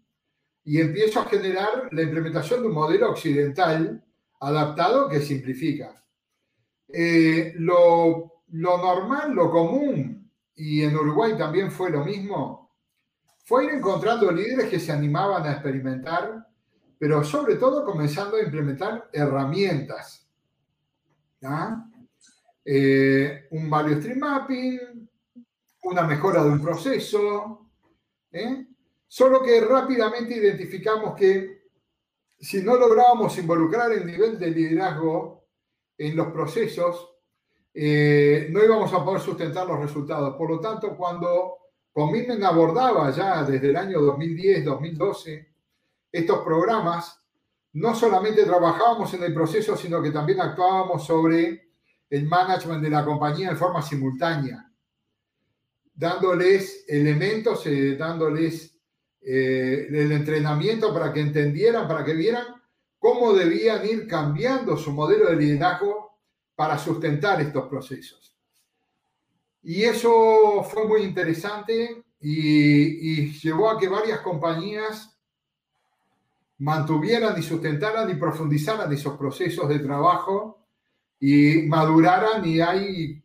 y 0.63 0.79
empiezo 0.79 1.19
a 1.19 1.25
generar 1.25 1.89
la 1.91 2.01
implementación 2.01 2.61
de 2.61 2.67
un 2.67 2.73
modelo 2.73 3.11
occidental 3.11 4.03
adaptado 4.39 5.07
que 5.09 5.19
simplifica. 5.19 6.03
Eh, 6.87 7.53
lo, 7.57 8.41
lo 8.49 8.77
normal, 8.77 9.33
lo 9.33 9.51
común, 9.51 10.29
y 10.55 10.83
en 10.83 10.95
Uruguay 10.95 11.37
también 11.37 11.71
fue 11.71 11.89
lo 11.89 12.03
mismo, 12.03 12.71
fue 13.45 13.65
ir 13.65 13.71
encontrando 13.71 14.31
líderes 14.31 14.69
que 14.69 14.79
se 14.79 14.91
animaban 14.91 15.43
a 15.45 15.53
experimentar, 15.53 16.47
pero 16.97 17.23
sobre 17.23 17.55
todo 17.55 17.85
comenzando 17.85 18.37
a 18.37 18.43
implementar 18.43 19.09
herramientas 19.11 20.20
eh, 22.65 23.47
un 23.51 23.69
value 23.69 23.99
stream 23.99 24.19
mapping, 24.19 25.09
una 25.83 26.03
mejora 26.03 26.43
de 26.43 26.49
un 26.49 26.61
proceso, 26.61 27.69
¿eh? 28.31 28.67
solo 29.07 29.41
que 29.41 29.61
rápidamente 29.61 30.35
identificamos 30.35 31.15
que 31.15 31.61
si 32.39 32.61
no 32.63 32.75
lográbamos 32.75 33.37
involucrar 33.37 33.91
el 33.91 34.05
nivel 34.05 34.39
de 34.39 34.51
liderazgo 34.51 35.45
en 35.97 36.15
los 36.15 36.27
procesos, 36.27 37.09
eh, 37.73 38.47
no 38.51 38.63
íbamos 38.63 38.91
a 38.93 39.03
poder 39.03 39.21
sustentar 39.21 39.67
los 39.67 39.79
resultados. 39.79 40.35
Por 40.35 40.49
lo 40.49 40.59
tanto, 40.59 40.95
cuando 40.97 41.57
Cominen 41.93 42.43
abordaba 42.43 43.11
ya 43.11 43.43
desde 43.43 43.69
el 43.69 43.75
año 43.75 43.99
2010, 43.99 44.63
2012, 44.63 45.53
estos 46.11 46.39
programas, 46.39 47.20
no 47.73 47.95
solamente 47.95 48.43
trabajábamos 48.43 49.13
en 49.13 49.23
el 49.23 49.33
proceso, 49.33 49.77
sino 49.77 50.01
que 50.01 50.11
también 50.11 50.41
actuábamos 50.41 51.05
sobre 51.05 51.71
el 52.09 52.27
management 52.27 52.83
de 52.83 52.89
la 52.89 53.05
compañía 53.05 53.49
en 53.49 53.57
forma 53.57 53.81
simultánea, 53.81 54.69
dándoles 55.93 56.83
elementos, 56.87 57.65
eh, 57.67 57.95
dándoles 57.95 58.75
eh, 59.21 59.87
el 59.89 60.11
entrenamiento 60.11 60.93
para 60.93 61.13
que 61.13 61.21
entendieran, 61.21 61.87
para 61.87 62.03
que 62.03 62.13
vieran 62.13 62.45
cómo 62.99 63.33
debían 63.33 63.87
ir 63.87 64.07
cambiando 64.07 64.75
su 64.75 64.91
modelo 64.91 65.29
de 65.29 65.37
liderazgo 65.37 66.19
para 66.55 66.77
sustentar 66.77 67.39
estos 67.39 67.67
procesos. 67.67 68.35
Y 69.63 69.83
eso 69.83 70.63
fue 70.63 70.87
muy 70.87 71.03
interesante 71.03 72.03
y, 72.19 73.23
y 73.23 73.31
llevó 73.39 73.69
a 73.69 73.79
que 73.79 73.87
varias 73.87 74.19
compañías 74.19 75.10
mantuvieran 76.61 77.37
y 77.39 77.41
sustentaran 77.41 78.07
y 78.11 78.15
profundizaran 78.15 78.93
esos 78.93 79.17
procesos 79.17 79.67
de 79.67 79.79
trabajo 79.79 80.67
y 81.19 81.63
maduraran 81.63 82.45
y 82.45 82.61
hay 82.61 83.23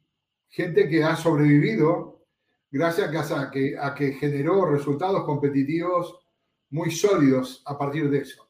gente 0.48 0.88
que 0.88 1.04
ha 1.04 1.16
sobrevivido 1.16 2.24
gracias 2.70 3.32
a 3.32 3.50
que, 3.50 4.16
generó 4.18 4.64
resultados 4.64 5.24
competitivos 5.24 6.18
muy 6.70 6.90
sólidos 6.90 7.62
a 7.66 7.76
partir 7.76 8.08
de 8.08 8.18
eso. 8.18 8.48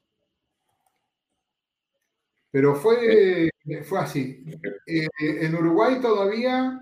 Pero 2.53 2.77
fue, 2.77 3.51
fue 3.83 3.99
así. 3.99 4.45
Eh, 4.87 5.09
en 5.19 5.55
Uruguay 5.57 6.01
todavía 6.01 6.81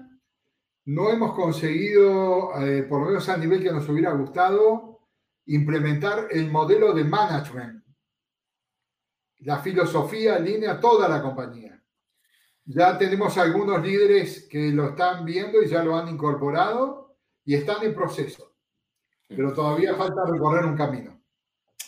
no 0.84 1.10
hemos 1.10 1.34
conseguido, 1.34 2.52
eh, 2.60 2.82
por 2.82 3.00
lo 3.00 3.06
menos 3.06 3.26
a 3.30 3.38
nivel 3.38 3.62
que 3.62 3.72
nos 3.72 3.88
hubiera 3.88 4.12
gustado, 4.12 5.00
implementar 5.46 6.28
el 6.30 6.50
modelo 6.50 6.92
de 6.92 7.04
management 7.04 7.83
la 9.44 9.58
filosofía 9.58 10.38
línea 10.38 10.80
toda 10.80 11.08
la 11.08 11.22
compañía. 11.22 11.80
Ya 12.64 12.96
tenemos 12.96 13.36
algunos 13.36 13.82
líderes 13.82 14.48
que 14.50 14.70
lo 14.70 14.90
están 14.90 15.24
viendo 15.24 15.62
y 15.62 15.68
ya 15.68 15.84
lo 15.84 15.96
han 15.96 16.08
incorporado 16.08 17.14
y 17.44 17.54
están 17.54 17.84
en 17.84 17.94
proceso, 17.94 18.54
pero 19.28 19.52
todavía 19.52 19.94
falta 19.94 20.24
recorrer 20.26 20.64
un 20.64 20.76
camino. 20.76 21.20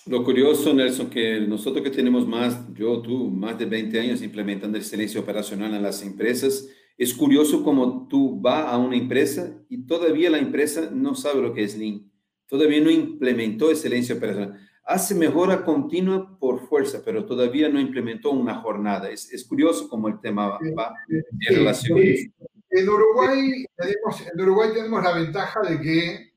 Lo 0.05 0.23
curioso, 0.23 0.73
Nelson, 0.73 1.09
que 1.09 1.41
nosotros 1.41 1.83
que 1.83 1.91
tenemos 1.91 2.29
más, 2.29 2.73
yo, 2.75 3.01
tú, 3.01 3.31
más 3.31 3.59
de 3.59 3.65
20 3.65 3.99
años 3.99 4.23
implementando 4.23 4.77
excelencia 4.77 5.19
operacional 5.19 5.75
en 5.75 5.83
las 5.83 6.03
empresas, 6.03 6.69
es 6.99 7.15
curioso 7.15 7.65
como 7.65 8.07
tú 8.07 8.39
vas 8.39 8.67
a 8.67 8.77
una 8.77 8.97
empresa 8.97 9.59
y 9.71 9.87
todavía 9.87 10.31
la 10.31 10.39
empresa 10.39 10.91
no 10.93 11.15
sabe 11.15 11.41
lo 11.41 11.55
que 11.55 11.65
es 11.65 11.77
Lean, 11.77 12.11
todavía 12.47 12.81
no 12.83 12.91
implementó 12.91 13.71
excelencia 13.71 14.15
operacional 14.15 14.61
hace 14.87 15.17
mejora 15.17 15.65
continua 15.65 16.39
por 16.39 16.67
fuerza, 16.69 17.03
pero 17.05 17.27
todavía 17.27 17.69
no 17.69 17.81
implementó 17.81 18.31
una 18.31 18.61
jornada. 18.61 19.11
Es, 19.11 19.33
es 19.33 19.45
curioso 19.45 19.89
cómo 19.89 20.09
el 20.09 20.21
tema 20.21 20.49
va, 20.49 20.95
en 21.09 21.57
relación. 21.57 21.99
En 21.99 22.89
Uruguay, 22.89 23.67
tenemos, 23.77 24.27
en 24.33 24.41
Uruguay 24.41 24.71
tenemos 24.73 25.03
la 25.03 25.13
ventaja 25.13 25.61
de 25.63 25.81
que 25.81 26.33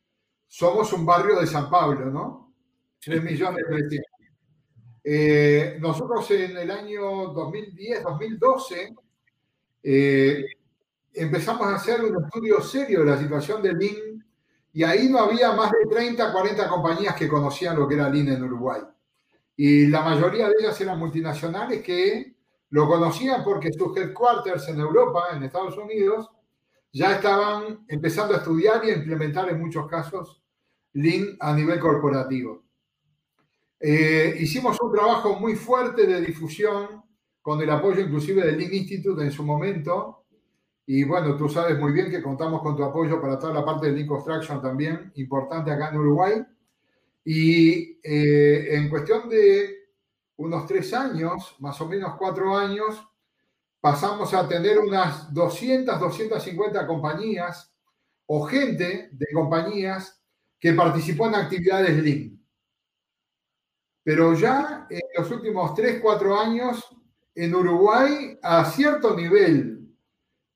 somos 0.47 0.91
un 0.93 1.05
barrio 1.05 1.39
de 1.39 1.45
San 1.45 1.69
Pablo, 1.69 2.05
¿no? 2.09 2.53
3 3.01 3.23
millones 3.23 3.63
de 3.69 4.01
Eh, 5.03 5.77
nosotros 5.79 6.29
en 6.31 6.57
el 6.57 6.71
año 6.71 7.01
2010, 7.33 8.03
2012, 8.03 8.95
eh, 9.83 10.45
empezamos 11.13 11.67
a 11.67 11.75
hacer 11.75 12.03
un 12.03 12.23
estudio 12.23 12.62
serio 12.62 12.99
de 12.99 13.05
la 13.05 13.17
situación 13.17 13.62
del 13.62 13.77
Lean 13.77 14.18
y 14.73 14.84
ahí 14.84 15.10
no 15.10 15.19
había 15.19 15.53
más 15.53 15.71
de 15.71 15.86
30, 15.89 16.32
40 16.32 16.69
compañías 16.69 17.15
que 17.15 17.27
conocían 17.27 17.77
lo 17.77 17.88
que 17.88 17.95
era 17.95 18.10
Lean 18.10 18.29
en 18.29 18.43
Uruguay. 18.43 18.82
Y 19.55 19.88
la 19.88 20.01
mayoría 20.01 20.47
de 20.47 20.55
ellas 20.60 20.79
eran 20.79 20.99
multinacionales 20.99 21.82
que 21.82 22.36
lo 22.69 22.88
conocían 22.88 23.43
porque 23.43 23.73
sus 23.73 23.97
headquarters 23.97 24.69
en 24.69 24.79
Europa, 24.79 25.29
en 25.34 25.43
Estados 25.43 25.77
Unidos, 25.77 26.29
ya 26.91 27.15
estaban 27.15 27.86
empezando 27.88 28.34
a 28.34 28.38
estudiar 28.38 28.84
y 28.86 28.91
a 28.91 28.95
implementar 28.95 29.49
en 29.49 29.60
muchos 29.60 29.88
casos 29.88 30.41
Lean 30.93 31.38
a 31.39 31.53
nivel 31.53 31.79
corporativo. 31.79 32.63
Eh, 33.79 34.38
hicimos 34.39 34.77
un 34.82 34.91
trabajo 34.91 35.36
muy 35.39 35.55
fuerte 35.55 36.05
de 36.05 36.21
difusión 36.21 37.03
con 37.41 37.62
el 37.62 37.69
apoyo 37.69 38.01
inclusive 38.01 38.45
del 38.45 38.58
Lean 38.58 38.73
Institute 38.73 39.21
en 39.21 39.32
su 39.32 39.43
momento. 39.43 40.25
Y 40.91 41.04
bueno, 41.04 41.38
tú 41.38 41.47
sabes 41.47 41.78
muy 41.78 41.91
bien 41.91 42.10
que 42.10 42.19
contamos 42.19 42.63
con 42.63 42.75
tu 42.75 42.84
apoyo 42.84 43.21
para 43.21 43.38
toda 43.38 43.54
la 43.54 43.63
parte 43.63 43.86
de 43.86 43.91
Lean 43.91 44.08
Construction 44.08 44.60
también, 44.60 45.12
importante 45.17 45.69
acá 45.69 45.89
en 45.89 45.97
Uruguay. 45.97 46.43
Y 47.23 47.99
eh, 48.04 48.75
en 48.75 48.89
cuestión 48.89 49.30
de 49.30 49.91
unos 50.38 50.65
tres 50.65 50.91
años, 50.95 51.56
más 51.60 51.80
o 51.80 51.88
menos 51.88 52.15
cuatro 52.17 52.58
años, 52.58 53.08
pasamos 53.80 54.34
a 54.34 54.47
tener 54.47 54.80
unas 54.80 55.32
200, 55.32 55.99
250 55.99 56.88
compañías 56.88 57.71
o 58.25 58.47
gente 58.47 59.10
de 59.12 59.28
compañías 59.32 60.19
que 60.60 60.73
participó 60.73 61.28
en 61.28 61.36
actividades 61.36 62.04
Lean. 62.04 62.43
Pero 64.02 64.34
ya 64.34 64.88
en 64.89 65.02
los 65.15 65.30
últimos 65.30 65.75
3, 65.75 65.99
4 66.02 66.39
años, 66.39 66.84
en 67.36 67.54
Uruguay, 67.54 68.39
a 68.41 68.65
cierto 68.65 69.15
nivel 69.15 69.78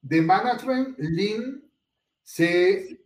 de 0.03 0.21
management, 0.21 0.99
Lean 0.99 1.63
se, 2.21 2.99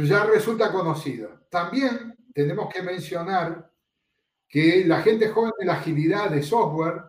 ya 0.00 0.24
resulta 0.24 0.70
conocido. 0.70 1.46
También 1.48 2.14
tenemos 2.34 2.72
que 2.72 2.82
mencionar 2.82 3.72
que 4.48 4.84
la 4.84 5.00
gente 5.02 5.28
joven 5.28 5.52
de 5.58 5.66
la 5.66 5.74
agilidad 5.74 6.30
de 6.30 6.42
software 6.42 7.02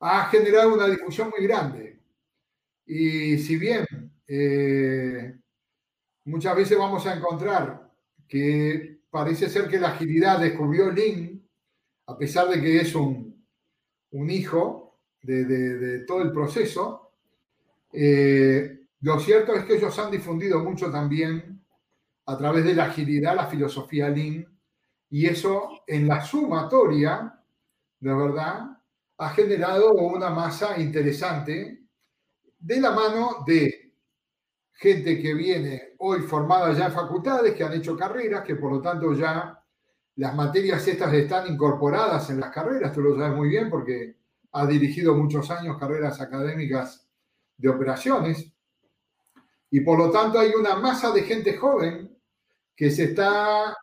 ha 0.00 0.26
generado 0.26 0.74
una 0.74 0.86
difusión 0.86 1.30
muy 1.36 1.46
grande. 1.46 2.00
Y 2.86 3.38
si 3.38 3.56
bien 3.56 3.84
eh, 4.26 5.34
muchas 6.24 6.56
veces 6.56 6.78
vamos 6.78 7.06
a 7.06 7.14
encontrar 7.14 7.90
que 8.28 9.00
parece 9.10 9.48
ser 9.48 9.68
que 9.68 9.80
la 9.80 9.88
agilidad 9.88 10.38
descubrió 10.38 10.90
Lean, 10.90 11.42
a 12.06 12.16
pesar 12.16 12.48
de 12.48 12.60
que 12.60 12.80
es 12.80 12.94
un, 12.94 13.44
un 14.10 14.30
hijo 14.30 15.00
de, 15.22 16.04
todo 16.06 16.22
el 16.22 16.32
proceso, 16.32 17.03
eh, 17.96 18.86
lo 19.02 19.20
cierto 19.20 19.54
es 19.54 19.64
que 19.64 19.76
ellos 19.76 19.96
han 19.98 20.10
difundido 20.10 20.58
mucho 20.64 20.90
también 20.90 21.64
a 22.26 22.36
través 22.36 22.64
de 22.64 22.74
la 22.74 22.86
agilidad 22.86 23.36
la 23.36 23.46
filosofía 23.46 24.08
Lean 24.08 24.46
y 25.10 25.26
eso 25.26 25.82
en 25.86 26.08
la 26.08 26.24
sumatoria, 26.24 27.40
de 28.00 28.14
verdad, 28.14 28.78
ha 29.18 29.28
generado 29.30 29.92
una 29.92 30.30
masa 30.30 30.80
interesante 30.80 31.84
de 32.58 32.80
la 32.80 32.90
mano 32.90 33.44
de 33.46 33.92
gente 34.72 35.22
que 35.22 35.34
viene 35.34 35.94
hoy 35.98 36.22
formada 36.22 36.72
ya 36.72 36.86
en 36.86 36.92
facultades, 36.92 37.54
que 37.54 37.62
han 37.62 37.74
hecho 37.74 37.96
carreras, 37.96 38.42
que 38.42 38.56
por 38.56 38.72
lo 38.72 38.80
tanto 38.80 39.14
ya 39.14 39.62
las 40.16 40.34
materias 40.34 40.86
estas 40.88 41.12
están 41.12 41.46
incorporadas 41.46 42.28
en 42.30 42.40
las 42.40 42.50
carreras, 42.50 42.92
tú 42.92 43.02
lo 43.02 43.16
sabes 43.16 43.36
muy 43.36 43.50
bien 43.50 43.70
porque 43.70 44.16
ha 44.50 44.66
dirigido 44.66 45.14
muchos 45.14 45.48
años 45.50 45.78
carreras 45.78 46.20
académicas 46.20 47.03
de 47.56 47.68
operaciones, 47.68 48.52
y 49.70 49.80
por 49.80 49.98
lo 49.98 50.10
tanto 50.10 50.38
hay 50.38 50.50
una 50.50 50.76
masa 50.76 51.10
de 51.10 51.22
gente 51.22 51.56
joven 51.56 52.16
que 52.76 52.90
se 52.90 53.04
está 53.04 53.76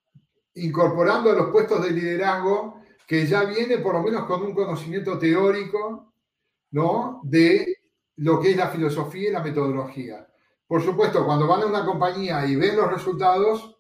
incorporando 0.56 1.32
a 1.32 1.36
los 1.36 1.50
puestos 1.50 1.84
de 1.84 1.92
liderazgo 1.92 2.82
que 3.06 3.26
ya 3.28 3.44
viene 3.44 3.80
por 3.80 3.96
lo 3.96 4.02
menos 4.02 4.26
con 4.26 4.42
un 4.42 4.54
conocimiento 4.54 5.18
teórico 5.18 6.14
¿no? 6.72 7.20
de 7.24 7.76
lo 8.18 8.40
que 8.40 8.52
es 8.52 8.58
la 8.58 8.70
filosofía 8.70 9.30
y 9.30 9.34
la 9.34 9.44
metodología. 9.44 10.28
Por 10.66 10.82
supuesto, 10.82 11.26
cuando 11.26 11.48
van 11.48 11.64
a 11.64 11.66
una 11.66 11.86
compañía 11.86 12.46
y 12.46 12.56
ven 12.56 12.78
los 12.78 12.90
resultados, 12.90 13.78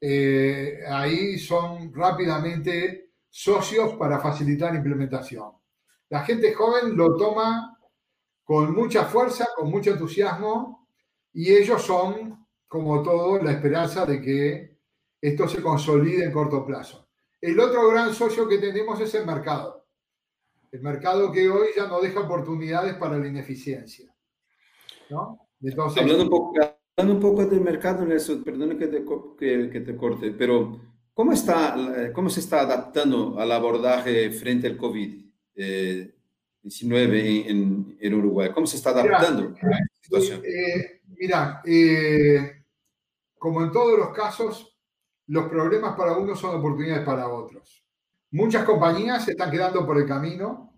eh, 0.00 0.80
ahí 0.88 1.36
son 1.36 1.92
rápidamente 1.92 3.10
socios 3.28 3.94
para 3.94 4.20
facilitar 4.20 4.74
implementación. 4.74 5.50
La 6.08 6.22
gente 6.24 6.54
joven 6.54 6.96
lo 6.96 7.16
toma 7.16 7.76
con 8.50 8.74
mucha 8.74 9.04
fuerza, 9.04 9.46
con 9.54 9.70
mucho 9.70 9.92
entusiasmo, 9.92 10.88
y 11.32 11.52
ellos 11.52 11.82
son, 11.82 12.48
como 12.66 13.00
todo, 13.00 13.40
la 13.40 13.52
esperanza 13.52 14.04
de 14.04 14.20
que 14.20 14.76
esto 15.20 15.46
se 15.46 15.62
consolide 15.62 16.24
en 16.24 16.32
corto 16.32 16.66
plazo. 16.66 17.08
El 17.40 17.60
otro 17.60 17.88
gran 17.90 18.12
socio 18.12 18.48
que 18.48 18.58
tenemos 18.58 18.98
es 19.00 19.14
el 19.14 19.24
mercado. 19.24 19.86
El 20.72 20.82
mercado 20.82 21.30
que 21.30 21.48
hoy 21.48 21.68
ya 21.76 21.86
no 21.86 22.00
deja 22.00 22.18
oportunidades 22.18 22.94
para 22.94 23.18
la 23.18 23.28
ineficiencia. 23.28 24.12
¿no? 25.10 25.48
hablando, 25.96 26.24
un 26.24 26.28
poco, 26.28 26.54
hablando 26.96 27.14
un 27.14 27.20
poco 27.20 27.46
del 27.46 27.60
mercado, 27.60 28.04
Nelson, 28.04 28.42
perdón 28.42 28.76
que 28.76 28.88
te, 28.88 29.04
que, 29.70 29.80
te 29.80 29.96
corte, 29.96 30.32
pero 30.32 30.76
¿cómo, 31.14 31.32
está, 31.32 32.10
¿cómo 32.12 32.28
se 32.28 32.40
está 32.40 32.62
adaptando 32.62 33.38
al 33.38 33.52
abordaje 33.52 34.32
frente 34.32 34.66
al 34.66 34.76
COVID-19 34.76 35.30
eh, 35.54 36.14
en, 36.62 37.96
en, 38.00 38.14
Uruguay? 38.14 38.50
¿Cómo 38.52 38.66
se 38.66 38.76
está 38.76 38.90
adaptando 38.90 39.50
mira, 39.50 39.66
a 39.66 39.70
la 39.70 39.86
situación? 40.00 40.42
Eh, 40.44 41.00
mira, 41.18 41.62
eh, 41.64 42.64
como 43.38 43.62
en 43.62 43.72
todos 43.72 43.98
los 43.98 44.10
casos, 44.10 44.76
los 45.28 45.48
problemas 45.48 45.96
para 45.96 46.16
unos 46.16 46.38
son 46.38 46.56
oportunidades 46.56 47.04
para 47.04 47.28
otros. 47.28 47.84
Muchas 48.32 48.64
compañías 48.64 49.24
se 49.24 49.32
están 49.32 49.50
quedando 49.50 49.86
por 49.86 49.98
el 49.98 50.06
camino, 50.06 50.74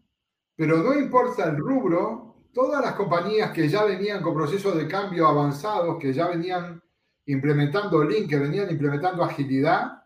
pero 0.54 0.78
no 0.78 0.94
importa 0.94 1.44
el 1.44 1.56
rubro, 1.56 2.46
todas 2.52 2.82
las 2.82 2.94
compañías 2.94 3.50
que 3.50 3.68
ya 3.68 3.84
venían 3.84 4.22
con 4.22 4.34
procesos 4.34 4.76
de 4.76 4.86
cambio 4.86 5.26
avanzados, 5.26 5.98
que 5.98 6.12
ya 6.12 6.28
venían 6.28 6.82
implementando 7.26 8.04
Lean, 8.04 8.28
que 8.28 8.38
venían 8.38 8.70
implementando 8.70 9.22
agilidad, 9.22 10.02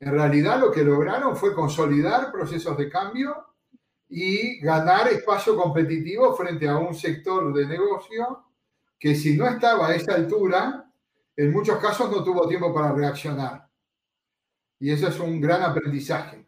en 0.00 0.12
realidad 0.12 0.58
lo 0.58 0.70
que 0.70 0.82
lograron 0.82 1.36
fue 1.36 1.54
consolidar 1.54 2.32
procesos 2.32 2.76
de 2.76 2.88
cambio 2.88 3.49
y 4.10 4.58
ganar 4.58 5.08
espacio 5.08 5.56
competitivo 5.56 6.34
frente 6.34 6.68
a 6.68 6.76
un 6.76 6.94
sector 6.94 7.54
de 7.54 7.66
negocio 7.66 8.44
que 8.98 9.14
si 9.14 9.36
no 9.36 9.46
estaba 9.46 9.88
a 9.88 9.94
esa 9.94 10.14
altura, 10.14 10.92
en 11.36 11.52
muchos 11.52 11.78
casos 11.78 12.10
no 12.10 12.22
tuvo 12.22 12.46
tiempo 12.46 12.74
para 12.74 12.92
reaccionar. 12.92 13.66
Y 14.80 14.90
eso 14.90 15.08
es 15.08 15.18
un 15.20 15.40
gran 15.40 15.62
aprendizaje, 15.62 16.46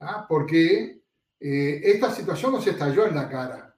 ¿ah? 0.00 0.26
porque 0.28 1.02
eh, 1.38 1.80
esta 1.84 2.10
situación 2.10 2.52
nos 2.52 2.66
estalló 2.66 3.06
en 3.06 3.14
la 3.14 3.28
cara. 3.28 3.76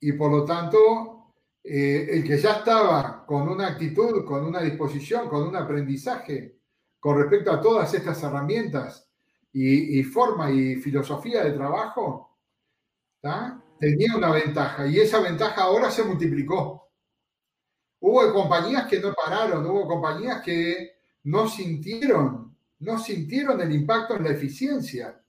Y 0.00 0.12
por 0.12 0.30
lo 0.30 0.44
tanto, 0.44 1.34
eh, 1.62 2.08
el 2.10 2.24
que 2.24 2.38
ya 2.38 2.54
estaba 2.54 3.26
con 3.26 3.48
una 3.48 3.68
actitud, 3.68 4.24
con 4.24 4.44
una 4.44 4.60
disposición, 4.60 5.28
con 5.28 5.46
un 5.46 5.56
aprendizaje 5.56 6.58
con 6.98 7.18
respecto 7.18 7.52
a 7.52 7.60
todas 7.60 7.92
estas 7.92 8.22
herramientas 8.22 9.10
y, 9.56 10.02
forma 10.02 10.50
y 10.50 10.76
filosofía 10.76 11.44
de 11.44 11.52
trabajo, 11.52 12.36
tenía 13.78 14.16
una 14.16 14.30
ventaja 14.32 14.86
y 14.86 14.98
esa 14.98 15.20
ventaja 15.20 15.62
ahora 15.62 15.90
se 15.90 16.02
multiplicó. 16.02 16.90
Hubo 18.00 18.32
compañías 18.32 18.86
que 18.86 18.98
no 19.00 19.14
pararon, 19.14 19.64
hubo 19.64 19.86
compañías 19.86 20.42
que 20.42 20.96
no 21.24 21.48
sintieron, 21.48 22.56
no 22.80 22.98
sintieron 22.98 23.60
el 23.60 23.72
impacto 23.72 24.16
en 24.16 24.24
la 24.24 24.30
eficiencia. 24.30 25.22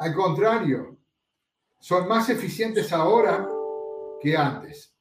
Al 0.00 0.14
contrario, 0.14 0.98
son 1.78 2.08
más 2.08 2.28
eficientes 2.28 2.92
ahora 2.92 3.48
que 4.20 4.36
antes. 4.36 4.94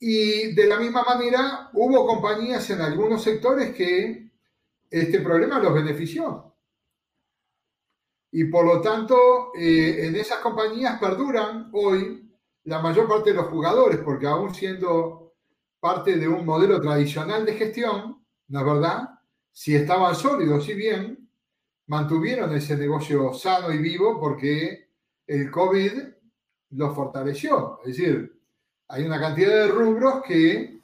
Y 0.00 0.54
de 0.54 0.66
la 0.66 0.78
misma 0.80 1.02
manera, 1.02 1.70
hubo 1.74 2.06
compañías 2.06 2.68
en 2.70 2.80
algunos 2.80 3.22
sectores 3.22 3.74
que 3.74 4.30
este 4.90 5.20
problema 5.20 5.60
los 5.60 5.74
benefició. 5.74 6.53
Y 8.36 8.46
por 8.46 8.66
lo 8.66 8.80
tanto, 8.80 9.52
eh, 9.54 10.06
en 10.06 10.16
esas 10.16 10.40
compañías 10.40 10.98
perduran 10.98 11.70
hoy 11.72 12.28
la 12.64 12.80
mayor 12.80 13.06
parte 13.06 13.30
de 13.30 13.36
los 13.36 13.46
jugadores, 13.46 13.98
porque 13.98 14.26
aún 14.26 14.52
siendo 14.52 15.34
parte 15.78 16.16
de 16.16 16.26
un 16.26 16.44
modelo 16.44 16.80
tradicional 16.80 17.46
de 17.46 17.54
gestión, 17.54 18.24
¿no 18.48 18.58
es 18.58 18.66
verdad? 18.66 19.08
Si 19.52 19.76
estaban 19.76 20.16
sólidos 20.16 20.68
y 20.68 20.74
bien, 20.74 21.30
mantuvieron 21.86 22.52
ese 22.56 22.76
negocio 22.76 23.32
sano 23.34 23.72
y 23.72 23.78
vivo 23.78 24.18
porque 24.18 24.88
el 25.28 25.48
COVID 25.48 25.92
los 26.70 26.92
fortaleció. 26.92 27.78
Es 27.84 27.96
decir, 27.96 28.36
hay 28.88 29.04
una 29.04 29.20
cantidad 29.20 29.50
de 29.50 29.68
rubros 29.68 30.24
que 30.26 30.80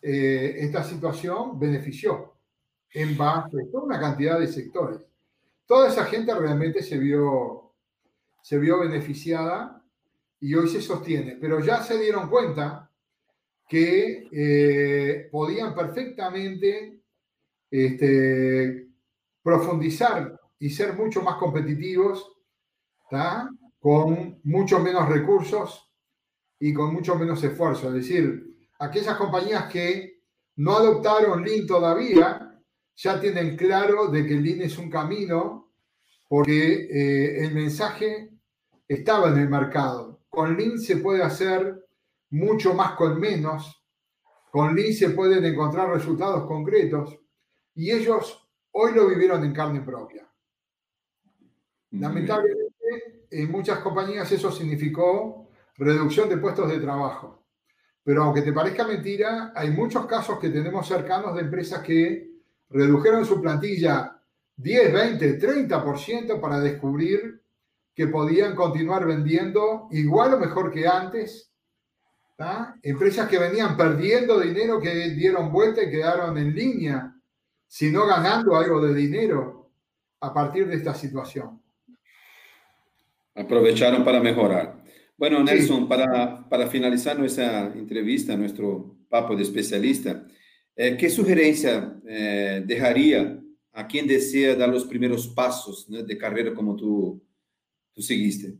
eh, 0.00 0.56
esta 0.58 0.82
situación 0.82 1.60
benefició 1.60 2.32
en 2.94 3.14
base 3.14 3.58
a 3.74 3.78
una 3.78 4.00
cantidad 4.00 4.40
de 4.40 4.48
sectores. 4.48 5.00
Toda 5.66 5.88
esa 5.88 6.04
gente 6.04 6.34
realmente 6.34 6.82
se 6.82 6.98
vio, 6.98 7.74
se 8.42 8.58
vio 8.58 8.80
beneficiada 8.80 9.82
y 10.40 10.54
hoy 10.54 10.68
se 10.68 10.80
sostiene, 10.80 11.36
pero 11.40 11.60
ya 11.60 11.82
se 11.82 11.98
dieron 11.98 12.28
cuenta 12.28 12.90
que 13.68 14.28
eh, 14.30 15.28
podían 15.30 15.74
perfectamente 15.74 17.00
este, 17.70 18.88
profundizar 19.42 20.38
y 20.58 20.70
ser 20.70 20.94
mucho 20.94 21.22
más 21.22 21.36
competitivos 21.36 22.34
con 23.78 24.40
mucho 24.44 24.80
menos 24.80 25.08
recursos 25.08 25.90
y 26.58 26.72
con 26.72 26.92
mucho 26.92 27.14
menos 27.16 27.42
esfuerzo. 27.44 27.88
Es 27.88 27.94
decir, 27.94 28.56
aquellas 28.78 29.16
compañías 29.16 29.70
que 29.70 30.22
no 30.56 30.76
adoptaron 30.76 31.44
Lean 31.44 31.66
todavía, 31.66 32.53
ya 32.96 33.20
tienen 33.20 33.56
claro 33.56 34.08
de 34.08 34.26
que 34.26 34.34
el 34.34 34.42
Lean 34.42 34.62
es 34.62 34.78
un 34.78 34.90
camino 34.90 35.72
porque 36.28 36.88
eh, 36.90 37.44
el 37.44 37.54
mensaje 37.54 38.30
estaba 38.88 39.28
en 39.28 39.38
el 39.38 39.48
mercado. 39.48 40.22
Con 40.28 40.56
Lean 40.56 40.78
se 40.78 40.96
puede 40.98 41.22
hacer 41.22 41.86
mucho 42.30 42.74
más 42.74 42.92
con 42.92 43.18
menos. 43.18 43.84
Con 44.50 44.74
Lean 44.74 44.92
se 44.92 45.10
pueden 45.10 45.44
encontrar 45.44 45.90
resultados 45.90 46.46
concretos 46.46 47.18
y 47.74 47.90
ellos 47.90 48.48
hoy 48.72 48.92
lo 48.94 49.06
vivieron 49.08 49.44
en 49.44 49.52
carne 49.52 49.80
propia. 49.80 50.28
Lamentablemente, 51.90 53.26
en 53.30 53.50
muchas 53.50 53.78
compañías 53.78 54.30
eso 54.32 54.50
significó 54.50 55.48
reducción 55.76 56.28
de 56.28 56.38
puestos 56.38 56.68
de 56.68 56.80
trabajo. 56.80 57.44
Pero 58.02 58.24
aunque 58.24 58.42
te 58.42 58.52
parezca 58.52 58.86
mentira, 58.86 59.52
hay 59.54 59.70
muchos 59.70 60.06
casos 60.06 60.38
que 60.38 60.50
tenemos 60.50 60.86
cercanos 60.86 61.34
de 61.34 61.42
empresas 61.42 61.82
que 61.82 62.33
redujeron 62.74 63.24
su 63.24 63.40
plantilla 63.40 64.20
10, 64.56 64.92
20, 64.92 65.38
30% 65.38 66.40
para 66.40 66.60
descubrir 66.60 67.40
que 67.94 68.08
podían 68.08 68.54
continuar 68.56 69.06
vendiendo 69.06 69.88
igual 69.92 70.34
o 70.34 70.38
mejor 70.38 70.72
que 70.72 70.86
antes. 70.86 71.50
Empresas 72.82 73.28
que 73.28 73.38
venían 73.38 73.76
perdiendo 73.76 74.40
dinero, 74.40 74.80
que 74.80 75.10
dieron 75.10 75.52
vuelta 75.52 75.84
y 75.84 75.90
quedaron 75.90 76.36
en 76.36 76.52
línea, 76.52 77.14
sino 77.66 78.06
ganando 78.06 78.56
algo 78.56 78.84
de 78.84 78.92
dinero 78.92 79.70
a 80.20 80.34
partir 80.34 80.66
de 80.66 80.74
esta 80.74 80.94
situación. 80.94 81.62
Aprovecharon 83.36 84.04
para 84.04 84.20
mejorar. 84.20 84.82
Bueno, 85.16 85.44
Nelson, 85.44 85.88
para, 85.88 86.48
para, 86.48 86.66
finalizar 86.66 87.16
nuestra 87.16 87.66
entrevista, 87.66 88.36
nuestro 88.36 88.96
papo 89.08 89.36
de 89.36 89.44
especialista, 89.44 90.23
¿qué 90.76 91.08
sugerencia 91.08 92.00
eh, 92.06 92.62
dejaría 92.66 93.40
a 93.72 93.86
quien 93.86 94.06
desea 94.06 94.54
dar 94.54 94.68
los 94.68 94.84
primeros 94.84 95.28
pasos 95.28 95.86
de 95.88 96.18
carrera 96.18 96.54
como 96.54 96.74
tú, 96.76 97.22
tú 97.92 98.02
seguiste? 98.02 98.56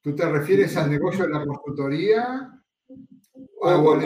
¿Tú 0.00 0.14
te 0.14 0.28
refieres 0.28 0.76
al 0.76 0.90
negocio 0.90 1.24
de 1.24 1.30
la 1.30 1.44
consultoría? 1.44 2.52
O, 3.60 3.98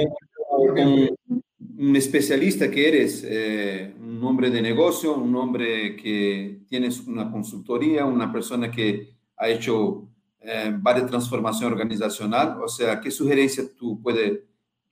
un, 0.63 1.97
especialista 1.97 2.71
que 2.71 2.89
eres, 2.89 3.25
eh, 3.27 3.95
un 3.99 4.23
hombre 4.25 4.51
de 4.51 4.63
negocio, 4.63 5.15
un 5.15 5.35
hombre 5.37 5.97
que 5.97 6.63
tienes 6.69 7.01
una 7.07 7.31
consultoría, 7.31 8.05
una 8.05 8.33
persona 8.33 8.71
que 8.71 9.15
ha 9.37 9.49
hecho 9.49 10.09
eh, 10.41 10.75
varias 10.79 11.07
transformación 11.07 11.73
organizacional. 11.73 12.59
O 12.63 12.69
sea, 12.69 13.01
¿qué 13.01 13.11
sugerencia 13.11 13.65
tú 13.79 14.01
puedes 14.03 14.41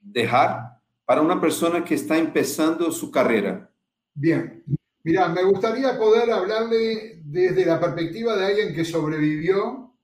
dejar 0.00 0.77
para 1.08 1.22
una 1.22 1.40
persona 1.40 1.82
que 1.82 1.94
está 1.94 2.18
empezando 2.18 2.92
su 2.92 3.10
carrera? 3.10 3.72
Bien, 4.12 4.62
mira, 5.02 5.26
me 5.30 5.42
gustaría 5.42 5.96
poder 5.96 6.30
hablarle 6.30 7.22
desde 7.24 7.64
la 7.64 7.80
perspectiva 7.80 8.36
de 8.36 8.44
alguien 8.44 8.74
que 8.74 8.84
sobrevivió 8.84 9.96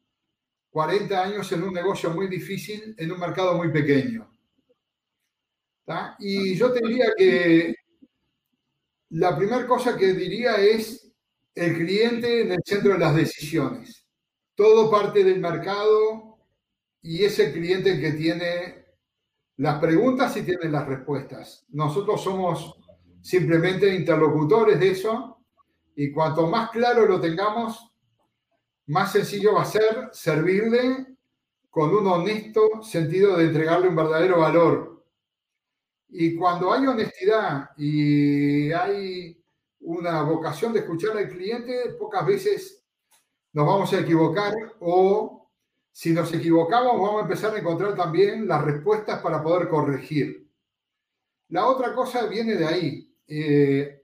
40 0.71 1.23
años 1.23 1.53
en 1.53 1.62
un 1.62 1.75
negocio 1.75 2.09
muy 2.09 2.27
difícil, 2.29 2.95
en 2.97 3.12
un 3.12 3.21
mercado 3.21 3.55
muy 3.55 3.71
pequeño. 3.71 4.27
Y 6.21 6.55
yo 6.55 6.73
te 6.73 6.81
diría 6.81 7.12
que 7.14 7.75
la 9.11 9.37
primera 9.37 9.67
cosa 9.67 9.99
que 9.99 10.14
diría 10.14 10.57
es 10.57 11.12
el 11.55 11.75
cliente 11.75 12.40
en 12.40 12.53
el 12.53 12.62
centro 12.64 12.95
de 12.95 12.99
las 13.01 13.14
decisiones. 13.14 14.07
Todo 14.55 14.90
parte 14.90 15.23
del 15.23 15.38
mercado 15.38 16.38
y 17.03 17.25
es 17.25 17.38
el 17.40 17.53
cliente 17.53 17.90
el 17.90 18.01
que 18.01 18.12
tiene 18.12 18.84
las 19.57 19.79
preguntas 19.79 20.37
y 20.37 20.43
tiene 20.43 20.69
las 20.69 20.87
respuestas. 20.87 21.64
Nosotros 21.71 22.23
somos 22.23 22.79
simplemente 23.21 23.95
interlocutores 23.95 24.79
de 24.81 24.90
eso 24.90 25.38
y 25.97 26.11
cuanto 26.12 26.47
más 26.49 26.71
claro 26.71 27.07
lo 27.07 27.21
tengamos, 27.21 27.93
más 28.87 29.12
sencillo 29.12 29.55
va 29.55 29.62
a 29.62 29.67
ser 29.67 30.11
servirle 30.12 31.07
con 31.71 31.95
un 31.95 32.07
honesto 32.07 32.83
sentido 32.83 33.37
de 33.37 33.47
entregarle 33.47 33.88
un 33.88 33.97
verdadero 33.97 34.40
valor. 34.40 35.05
Y 36.09 36.37
cuando 36.37 36.73
hay 36.73 36.87
honestidad 36.87 37.71
y 37.77 38.71
hay 38.73 39.43
una 39.81 40.23
vocación 40.23 40.73
de 40.73 40.81
escuchar 40.81 41.17
al 41.17 41.29
cliente, 41.29 41.97
pocas 41.99 42.27
veces 42.27 42.85
nos 43.53 43.67
vamos 43.67 43.93
a 43.93 44.01
equivocar 44.01 44.53
o 44.81 45.43
si 45.96 46.12
nos 46.12 46.35
equivocamos 46.35 47.00
vamos 47.00 47.20
a 47.20 47.22
empezar 47.22 47.54
a 47.54 47.59
encontrar 47.59 47.94
también 47.94 48.48
las 48.48 48.64
respuestas 48.64 49.22
para 49.22 49.40
poder 49.40 49.68
corregir. 49.68 50.50
La 51.50 51.68
otra 51.68 51.94
cosa 51.94 52.26
viene 52.26 52.57
de 52.57 52.66
ahí. 52.66 53.16
Eh, 53.28 54.02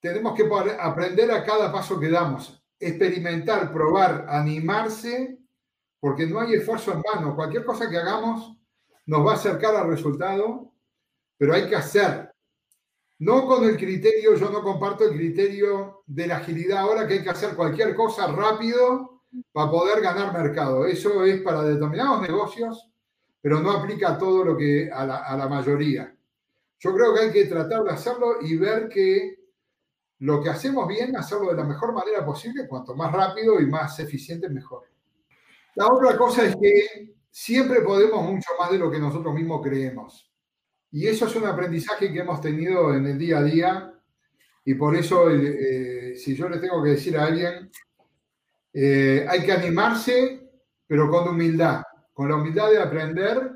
tenemos 0.00 0.34
que 0.34 0.48
aprender 0.80 1.30
a 1.30 1.44
cada 1.44 1.70
paso 1.70 2.00
que 2.00 2.08
damos, 2.08 2.64
experimentar, 2.80 3.70
probar, 3.70 4.24
animarse, 4.26 5.38
porque 6.00 6.26
no 6.26 6.40
hay 6.40 6.54
esfuerzo 6.54 6.92
en 6.92 7.02
vano. 7.02 7.36
Cualquier 7.36 7.66
cosa 7.66 7.90
que 7.90 7.98
hagamos 7.98 8.56
nos 9.04 9.26
va 9.26 9.32
a 9.32 9.34
acercar 9.34 9.76
al 9.76 9.88
resultado, 9.88 10.72
pero 11.36 11.52
hay 11.52 11.68
que 11.68 11.76
hacer. 11.76 12.32
No 13.18 13.46
con 13.46 13.64
el 13.64 13.76
criterio, 13.76 14.34
yo 14.34 14.48
no 14.48 14.62
comparto 14.62 15.04
el 15.04 15.14
criterio 15.14 16.04
de 16.06 16.26
la 16.26 16.38
agilidad 16.38 16.78
ahora 16.78 17.06
que 17.06 17.14
hay 17.14 17.22
que 17.22 17.30
hacer 17.30 17.54
cualquier 17.54 17.94
cosa 17.94 18.28
rápido 18.28 19.11
para 19.52 19.70
poder 19.70 20.00
ganar 20.02 20.32
mercado. 20.32 20.86
Eso 20.86 21.24
es 21.24 21.40
para 21.42 21.62
determinados 21.62 22.22
negocios, 22.22 22.90
pero 23.40 23.60
no 23.60 23.70
aplica 23.70 24.10
a 24.10 24.18
todo 24.18 24.44
lo 24.44 24.56
que 24.56 24.90
a 24.90 25.04
la, 25.06 25.48
mayoría. 25.48 26.14
Yo 26.78 26.94
creo 26.94 27.14
que 27.14 27.20
hay 27.20 27.32
que 27.32 27.44
tratar 27.46 27.84
de 27.84 27.90
hacerlo 27.90 28.36
y 28.40 28.56
ver 28.56 28.88
que 28.88 29.40
lo 30.20 30.42
que 30.42 30.50
hacemos 30.50 30.86
bien, 30.86 31.16
hacerlo 31.16 31.50
de 31.50 31.56
la 31.56 31.64
mejor 31.64 31.92
manera 31.92 32.24
posible, 32.24 32.68
cuanto 32.68 32.94
más 32.94 33.12
rápido 33.12 33.60
y 33.60 33.66
más 33.66 33.98
eficiente, 33.98 34.48
mejor. 34.48 34.84
La 35.74 35.88
otra 35.88 36.16
cosa 36.16 36.44
es 36.44 36.54
que 36.56 37.14
siempre 37.30 37.80
podemos 37.80 38.22
mucho 38.24 38.50
más 38.58 38.70
de 38.70 38.78
lo 38.78 38.90
que 38.90 39.00
nosotros 39.00 39.34
mismos 39.34 39.62
creemos. 39.62 40.30
Y 40.92 41.06
eso 41.06 41.26
es 41.26 41.34
un 41.34 41.46
aprendizaje 41.46 42.12
que 42.12 42.20
hemos 42.20 42.40
tenido 42.40 42.94
en 42.94 43.06
el 43.06 43.18
día 43.18 43.38
a 43.38 43.42
día. 43.42 43.94
Y 44.64 44.74
por 44.74 44.94
eso, 44.94 45.30
eh, 45.30 46.14
si 46.16 46.36
yo 46.36 46.48
le 46.48 46.58
tengo 46.58 46.82
que 46.82 46.90
decir 46.90 47.16
a 47.16 47.24
alguien, 47.24 47.70
eh, 48.72 49.26
hay 49.28 49.44
que 49.44 49.52
animarse, 49.52 50.50
pero 50.86 51.10
con 51.10 51.28
humildad, 51.28 51.82
con 52.12 52.28
la 52.28 52.36
humildad 52.36 52.70
de 52.70 52.78
aprender. 52.78 53.52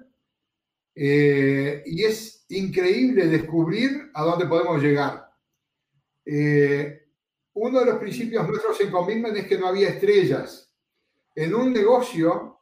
Eh, 0.95 1.83
y 1.87 2.05
es 2.05 2.47
increíble 2.49 3.27
descubrir 3.27 4.11
a 4.15 4.23
dónde 4.23 4.47
podemos 4.47 4.83
llegar. 4.83 5.31
Eh, 6.25 7.07
uno 7.55 7.81
de 7.81 7.87
los 7.87 7.99
principios 7.99 8.47
nuestros 8.49 8.81
en 8.81 8.91
Commitment 8.91 9.37
es 9.37 9.47
que 9.47 9.59
no 9.59 9.69
había 9.69 9.91
estrellas. 9.91 10.71
En 11.35 11.55
un 11.55 11.73
negocio 11.73 12.61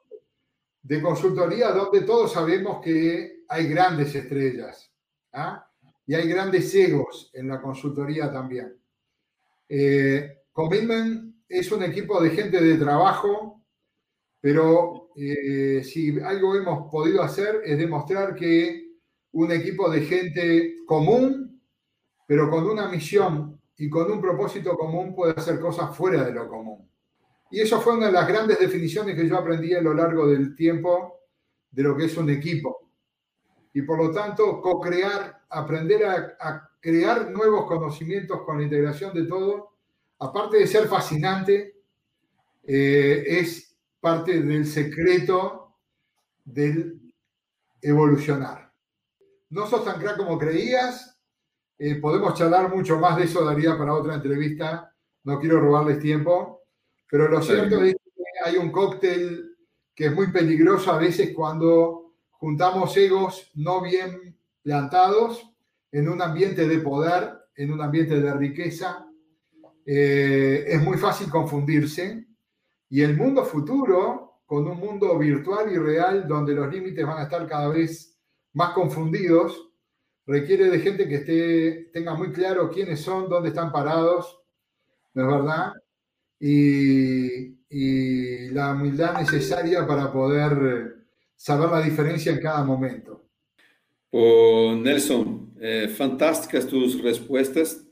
de 0.83 1.01
consultoría 1.01 1.71
donde 1.71 2.03
todos 2.03 2.33
sabemos 2.33 2.83
que 2.83 3.45
hay 3.49 3.69
grandes 3.69 4.15
estrellas 4.15 4.93
¿ah? 5.33 5.67
y 6.07 6.15
hay 6.15 6.29
grandes 6.29 6.75
egos 6.75 7.31
en 7.33 7.49
la 7.49 7.61
consultoría 7.61 8.31
también. 8.31 8.77
Eh, 9.69 10.43
es 11.59 11.71
un 11.73 11.83
equipo 11.83 12.21
de 12.21 12.31
gente 12.31 12.61
de 12.61 12.77
trabajo, 12.77 13.63
pero 14.41 15.11
eh, 15.17 15.83
si 15.85 16.19
algo 16.21 16.57
hemos 16.57 16.91
podido 16.91 17.23
hacer 17.23 17.63
es 17.65 17.79
demostrar 17.79 18.35
que 18.35 18.85
un 19.33 19.53
equipo 19.53 19.91
de 19.91 20.03
gente 20.03 20.77
común, 20.87 21.63
pero 22.27 22.51
con 22.51 22.67
una 22.67 22.89
misión 22.89 23.61
y 23.77 23.89
con 23.89 24.11
un 24.11 24.21
propósito 24.21 24.77
común 24.77 25.15
puede 25.15 25.35
hacer 25.37 25.61
cosas 25.61 25.97
fuera 25.97 26.25
de 26.25 26.33
lo 26.33 26.49
común. 26.49 26.89
Y 27.51 27.61
eso 27.61 27.81
fue 27.81 27.97
una 27.97 28.07
de 28.07 28.13
las 28.13 28.27
grandes 28.27 28.59
definiciones 28.59 29.15
que 29.15 29.29
yo 29.29 29.37
aprendí 29.37 29.75
a 29.75 29.81
lo 29.81 29.95
largo 29.95 30.27
del 30.27 30.55
tiempo 30.55 31.21
de 31.71 31.83
lo 31.83 31.97
que 31.97 32.07
es 32.07 32.17
un 32.17 32.31
equipo. 32.31 32.91
Y 33.73 33.83
por 33.83 33.99
lo 33.99 34.11
tanto, 34.13 34.61
co-crear, 34.61 35.43
aprender 35.49 36.05
a, 36.05 36.71
crear 36.81 37.31
nuevos 37.31 37.67
conocimientos 37.67 38.43
con 38.43 38.59
la 38.59 38.65
integración 38.65 39.15
de 39.15 39.25
todo, 39.25 39.74
aparte 40.25 40.59
de 40.59 40.67
ser 40.67 40.89
fascinante, 40.89 41.83
eh, 42.63 43.25
es 43.27 43.77
parte 44.01 44.43
del 44.43 44.67
secreto 44.67 45.77
del 46.45 47.01
evolucionar 47.81 48.65
no 49.55 49.67
sos 49.69 49.85
tan 49.85 50.01
crack 50.01 50.17
como 50.17 50.37
creías. 50.37 51.17
Eh, 51.79 51.97
podemos 51.97 52.35
charlar 52.35 52.75
mucho 52.75 52.99
más 52.99 53.17
de 53.17 53.25
eso, 53.25 53.45
daría 53.45 53.79
para 53.79 53.95
otra 53.95 54.15
entrevista, 54.15 54.93
no 55.25 55.39
quiero 55.39 55.61
robarles 55.61 56.01
tiempo, 56.01 56.63
pero 57.09 57.29
lo 57.29 57.41
cierto 57.41 57.83
es 57.83 57.95
que 57.95 58.23
hay 58.45 58.57
un 58.57 58.71
cóctel 58.71 59.57
que 59.95 60.07
es 60.07 60.15
muy 60.15 60.33
peligroso 60.33 60.93
a 60.93 60.99
veces 60.99 61.33
cuando 61.35 62.15
juntamos 62.31 62.97
egos 62.97 63.51
no 63.55 63.81
bien 63.81 64.37
plantados 64.63 65.51
en 65.93 66.09
un 66.09 66.21
ambiente 66.21 66.67
de 66.67 66.79
poder, 66.79 67.33
en 67.57 67.73
un 67.73 67.81
ambiente 67.81 68.21
de 68.21 68.35
riqueza. 68.35 69.04
Eh, 69.87 70.65
es 70.67 70.83
muy 70.83 70.97
fácil 70.97 71.31
confundirse 71.31 72.27
y 72.89 73.03
el 73.03 73.17
mundo 73.17 73.45
futuro, 73.45 74.41
con 74.47 74.67
un 74.67 74.79
mundo 74.79 75.19
virtual 75.19 75.73
y 75.73 75.79
real 75.79 76.29
donde 76.29 76.55
los 76.55 76.73
límites 76.73 77.07
van 77.07 77.19
a 77.19 77.25
estar 77.25 77.47
cada 77.47 77.69
vez 77.69 78.19
más 78.53 78.71
confundidos, 78.71 79.71
requiere 80.27 80.71
de 80.71 80.79
gente 80.79 81.09
que 81.09 81.17
esté, 81.17 81.91
tenga 81.93 82.15
muy 82.15 82.33
claro 82.33 82.71
quiénes 82.71 83.01
son, 83.01 83.29
dónde 83.29 83.49
están 83.49 83.73
parados, 83.73 84.41
¿no 85.15 85.23
es 85.23 85.29
verdad? 85.29 85.73
Y, 86.39 87.59
y 87.69 88.49
la 88.51 88.73
humildad 88.73 89.19
necesaria 89.19 89.87
para 89.87 90.13
poder 90.13 91.05
saber 91.37 91.69
la 91.71 91.81
diferencia 91.81 92.33
en 92.33 92.41
cada 92.41 92.63
momento. 92.65 93.25
Oh, 94.11 94.77
Nelson, 94.77 95.55
eh, 95.61 95.89
fantásticas 95.89 96.67
tus 96.67 97.03
respuestas. 97.03 97.85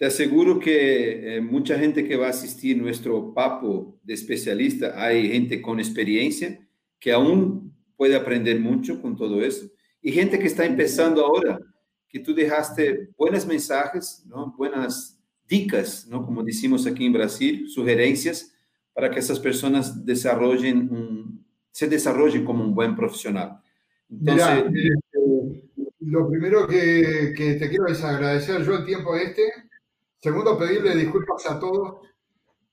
Te 0.00 0.06
aseguro 0.06 0.58
que 0.58 1.36
eh, 1.36 1.40
mucha 1.42 1.78
gente 1.78 2.08
que 2.08 2.16
va 2.16 2.28
a 2.28 2.30
asistir 2.30 2.74
nuestro 2.80 3.34
papo 3.34 4.00
de 4.02 4.14
especialista, 4.14 4.94
hay 4.96 5.30
gente 5.30 5.60
con 5.60 5.78
experiencia 5.78 6.58
que 6.98 7.12
aún 7.12 7.76
puede 7.98 8.16
aprender 8.16 8.58
mucho 8.58 9.02
con 9.02 9.14
todo 9.14 9.44
eso. 9.44 9.70
Y 10.00 10.10
gente 10.10 10.38
que 10.38 10.46
está 10.46 10.64
empezando 10.64 11.22
ahora, 11.22 11.60
que 12.08 12.18
tú 12.18 12.34
dejaste 12.34 13.10
buenos 13.14 13.46
mensajes, 13.46 14.24
¿no? 14.24 14.54
buenas 14.56 15.20
dicas, 15.46 16.06
¿no? 16.06 16.24
como 16.24 16.42
decimos 16.42 16.86
aquí 16.86 17.04
en 17.04 17.12
Brasil, 17.12 17.68
sugerencias 17.68 18.54
para 18.94 19.10
que 19.10 19.18
esas 19.18 19.38
personas 19.38 20.02
desarrollen 20.06 21.44
se 21.72 21.88
desarrollen 21.88 22.46
como 22.46 22.64
un 22.64 22.74
buen 22.74 22.96
profesional. 22.96 23.60
Entonces, 24.08 24.64
lo 26.00 26.26
primero 26.30 26.66
que, 26.66 27.34
que, 27.36 27.56
te 27.56 27.68
quiero 27.68 27.86
es 27.86 28.02
agradecer 28.02 28.64
yo 28.64 28.78
el 28.78 28.86
tiempo 28.86 29.14
este. 29.14 29.42
Segundo, 30.20 30.58
pedirle 30.58 30.94
disculpas 30.94 31.46
a 31.46 31.58
todos 31.58 32.06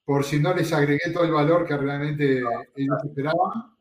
por 0.04 0.24
si 0.24 0.39
no 0.39 0.54
les 0.54 0.72
agregué 0.74 1.12
todo 1.14 1.24
el 1.24 1.32
valor 1.32 1.66
que 1.66 1.78
realmente 1.78 2.39
ellos 2.76 2.98
esperaban. 3.06 3.76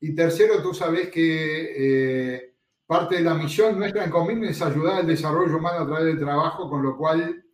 Y 0.00 0.14
tercero, 0.14 0.62
tú 0.62 0.72
sabes 0.74 1.08
que 1.08 1.74
eh, 1.76 2.54
parte 2.86 3.16
de 3.16 3.22
la 3.22 3.34
misión 3.34 3.78
nuestra 3.78 4.04
en 4.04 4.10
Comín 4.10 4.44
es 4.44 4.62
ayudar 4.62 4.98
al 4.98 5.06
desarrollo 5.06 5.56
humano 5.56 5.80
a 5.80 5.86
través 5.86 6.04
del 6.06 6.18
trabajo, 6.18 6.68
con 6.68 6.82
lo 6.82 6.96
cual, 6.96 7.44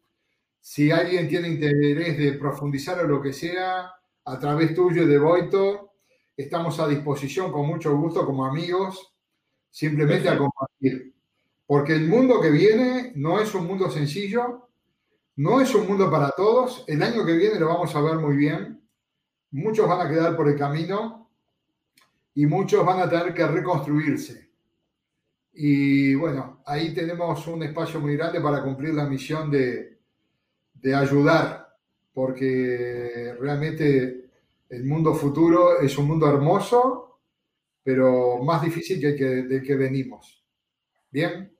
si 0.61 0.91
alguien 0.91 1.28
tiene 1.28 1.49
interés 1.49 2.16
de 2.18 2.32
profundizar 2.34 2.99
o 3.01 3.07
lo 3.07 3.20
que 3.20 3.32
sea, 3.32 3.93
a 4.24 4.39
través 4.39 4.74
tuyo 4.74 5.07
de 5.07 5.18
Boito, 5.18 5.93
estamos 6.37 6.78
a 6.80 6.89
disposición 6.89 7.53
con 7.53 7.66
mucho 7.66 7.97
gusto 7.97 8.24
como 8.24 8.45
amigos, 8.45 9.14
simplemente 9.70 10.28
a 10.28 10.39
compartir. 10.39 11.14
Porque 11.66 11.95
el 11.95 12.09
mundo 12.09 12.41
que 12.41 12.51
viene 12.51 13.12
no 13.16 13.41
es 13.41 13.55
un 13.55 13.66
mundo 13.66 13.91
sencillo, 13.91 14.68
no 15.37 15.61
es 15.61 15.74
un 15.74 15.87
mundo 15.87 16.11
para 16.11 16.30
todos. 16.30 16.84
El 16.87 17.03
año 17.03 17.24
que 17.24 17.37
viene 17.37 17.59
lo 17.61 17.68
vamos 17.68 17.95
a 17.95 18.01
ver 18.01 18.16
muy 18.16 18.37
bien. 18.37 18.82
Muchos 19.51 19.89
van 19.89 20.07
a 20.07 20.09
quedar 20.11 20.37
por 20.37 20.49
el 20.49 20.57
camino 20.57 21.30
y 22.34 22.47
muchos 22.47 22.84
van 22.84 23.01
a 23.01 23.09
tener 23.09 23.32
que 23.32 23.47
reconstruirse. 23.47 24.51
Y 25.53 26.14
bueno, 26.14 26.62
ahí 26.66 26.93
tenemos 26.93 27.47
un 27.47 27.62
espacio 27.62 28.01
muy 28.01 28.16
grande 28.16 28.41
para 28.41 28.62
cumplir 28.62 28.93
la 28.95 29.07
misión 29.07 29.51
de, 29.51 29.99
de 30.74 30.95
ayudar 30.95 31.66
porque 32.12 33.34
realmente 33.39 34.30
el 34.70 34.84
mundo 34.84 35.14
futuro 35.14 35.80
es 35.80 35.99
un 35.99 36.09
mundo 36.09 36.26
hermoso, 36.26 37.20
pero 37.82 38.43
más 38.43 38.62
difícil 38.62 38.99
que 38.99 39.09
el 39.09 39.16
que, 39.16 39.24
del 39.24 39.62
que 39.62 39.76
venimos. 39.76 40.43
¿Bien? 41.11 41.55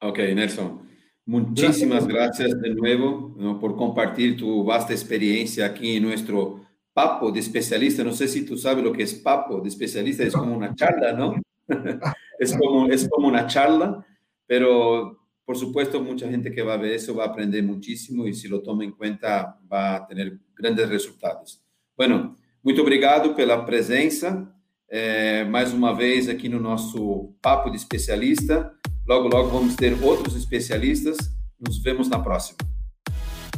Ok, 0.00 0.18
Nelson. 0.18 0.89
Muchísimas 1.30 2.08
gracias, 2.08 2.60
de 2.60 2.74
nuevo 2.74 3.32
por 3.60 3.76
compartir 3.76 4.36
tu 4.36 4.64
vasta 4.64 4.92
experiencia 4.92 5.64
aquí 5.64 5.94
en 5.94 6.02
nuestro 6.02 6.64
papo 6.92 7.30
de 7.30 7.38
especialista. 7.38 8.02
No 8.02 8.12
sé 8.12 8.26
si 8.26 8.44
tú 8.44 8.58
sabes 8.58 8.82
lo 8.82 8.92
que 8.92 9.04
es 9.04 9.14
papo 9.14 9.60
de 9.60 9.68
especialista, 9.68 10.24
es 10.24 10.34
como 10.34 10.56
una 10.56 10.74
charla, 10.74 11.12
¿no? 11.12 11.40
es, 12.40 12.52
como, 12.56 12.88
es 12.88 13.08
como 13.08 13.28
una 13.28 13.46
charla, 13.46 14.04
pero 14.44 15.20
por 15.44 15.56
supuesto, 15.56 16.02
mucha 16.02 16.28
gente 16.28 16.50
que 16.50 16.62
va 16.62 16.74
a 16.74 16.78
ver 16.78 16.94
eso 16.94 17.14
va 17.14 17.26
a 17.26 17.28
aprender 17.28 17.62
muchísimo 17.62 18.26
y 18.26 18.34
si 18.34 18.48
lo 18.48 18.60
toma 18.60 18.82
en 18.82 18.90
cuenta 18.90 19.56
va 19.72 19.94
a 19.94 20.06
tener 20.08 20.36
grandes 20.56 20.88
resultados. 20.88 21.62
Bueno, 21.96 22.34
muito 22.60 22.82
obrigado 22.82 23.36
pela 23.36 23.64
presença. 23.64 24.52
É, 24.88 25.44
mais 25.44 25.72
uma 25.72 25.94
vez 25.94 26.28
aqui 26.28 26.48
no 26.48 26.58
nosso 26.58 27.32
Papo 27.40 27.70
de 27.70 27.76
Especialista. 27.76 28.74
Logo, 29.10 29.26
logo 29.26 29.50
vamos 29.50 29.74
ter 29.74 30.00
outros 30.04 30.36
especialistas. 30.36 31.16
Nos 31.58 31.82
vemos 31.82 32.08
na 32.08 32.20
próxima. 32.20 32.58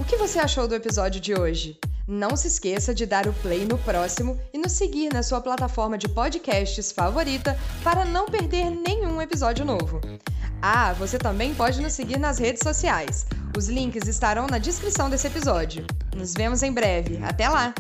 O 0.01 0.05
que 0.05 0.17
você 0.17 0.39
achou 0.39 0.67
do 0.67 0.75
episódio 0.75 1.21
de 1.21 1.35
hoje? 1.35 1.79
Não 2.09 2.35
se 2.37 2.49
esqueça 2.49 2.95
de 2.95 3.05
dar 3.05 3.29
o 3.29 3.35
play 3.35 3.67
no 3.67 3.77
próximo 3.77 4.41
e 4.51 4.57
nos 4.57 4.73
seguir 4.73 5.13
na 5.13 5.23
sua 5.23 5.43
plataforma 5.43 5.99
de 5.99 6.09
podcasts 6.09 6.91
favorita 6.91 7.55
para 7.85 8.03
não 8.07 8.25
perder 8.25 8.71
nenhum 8.71 9.21
episódio 9.21 9.63
novo. 9.63 10.01
Ah, 10.63 10.95
você 10.95 11.19
também 11.19 11.55
pode 11.55 11.83
nos 11.83 11.93
seguir 11.93 12.19
nas 12.19 12.39
redes 12.39 12.63
sociais. 12.63 13.27
Os 13.55 13.69
links 13.69 14.09
estarão 14.09 14.47
na 14.47 14.57
descrição 14.57 15.11
desse 15.11 15.27
episódio. 15.27 15.85
Nos 16.17 16.33
vemos 16.33 16.63
em 16.63 16.73
breve. 16.73 17.19
Até 17.23 17.51
lá! 17.51 17.75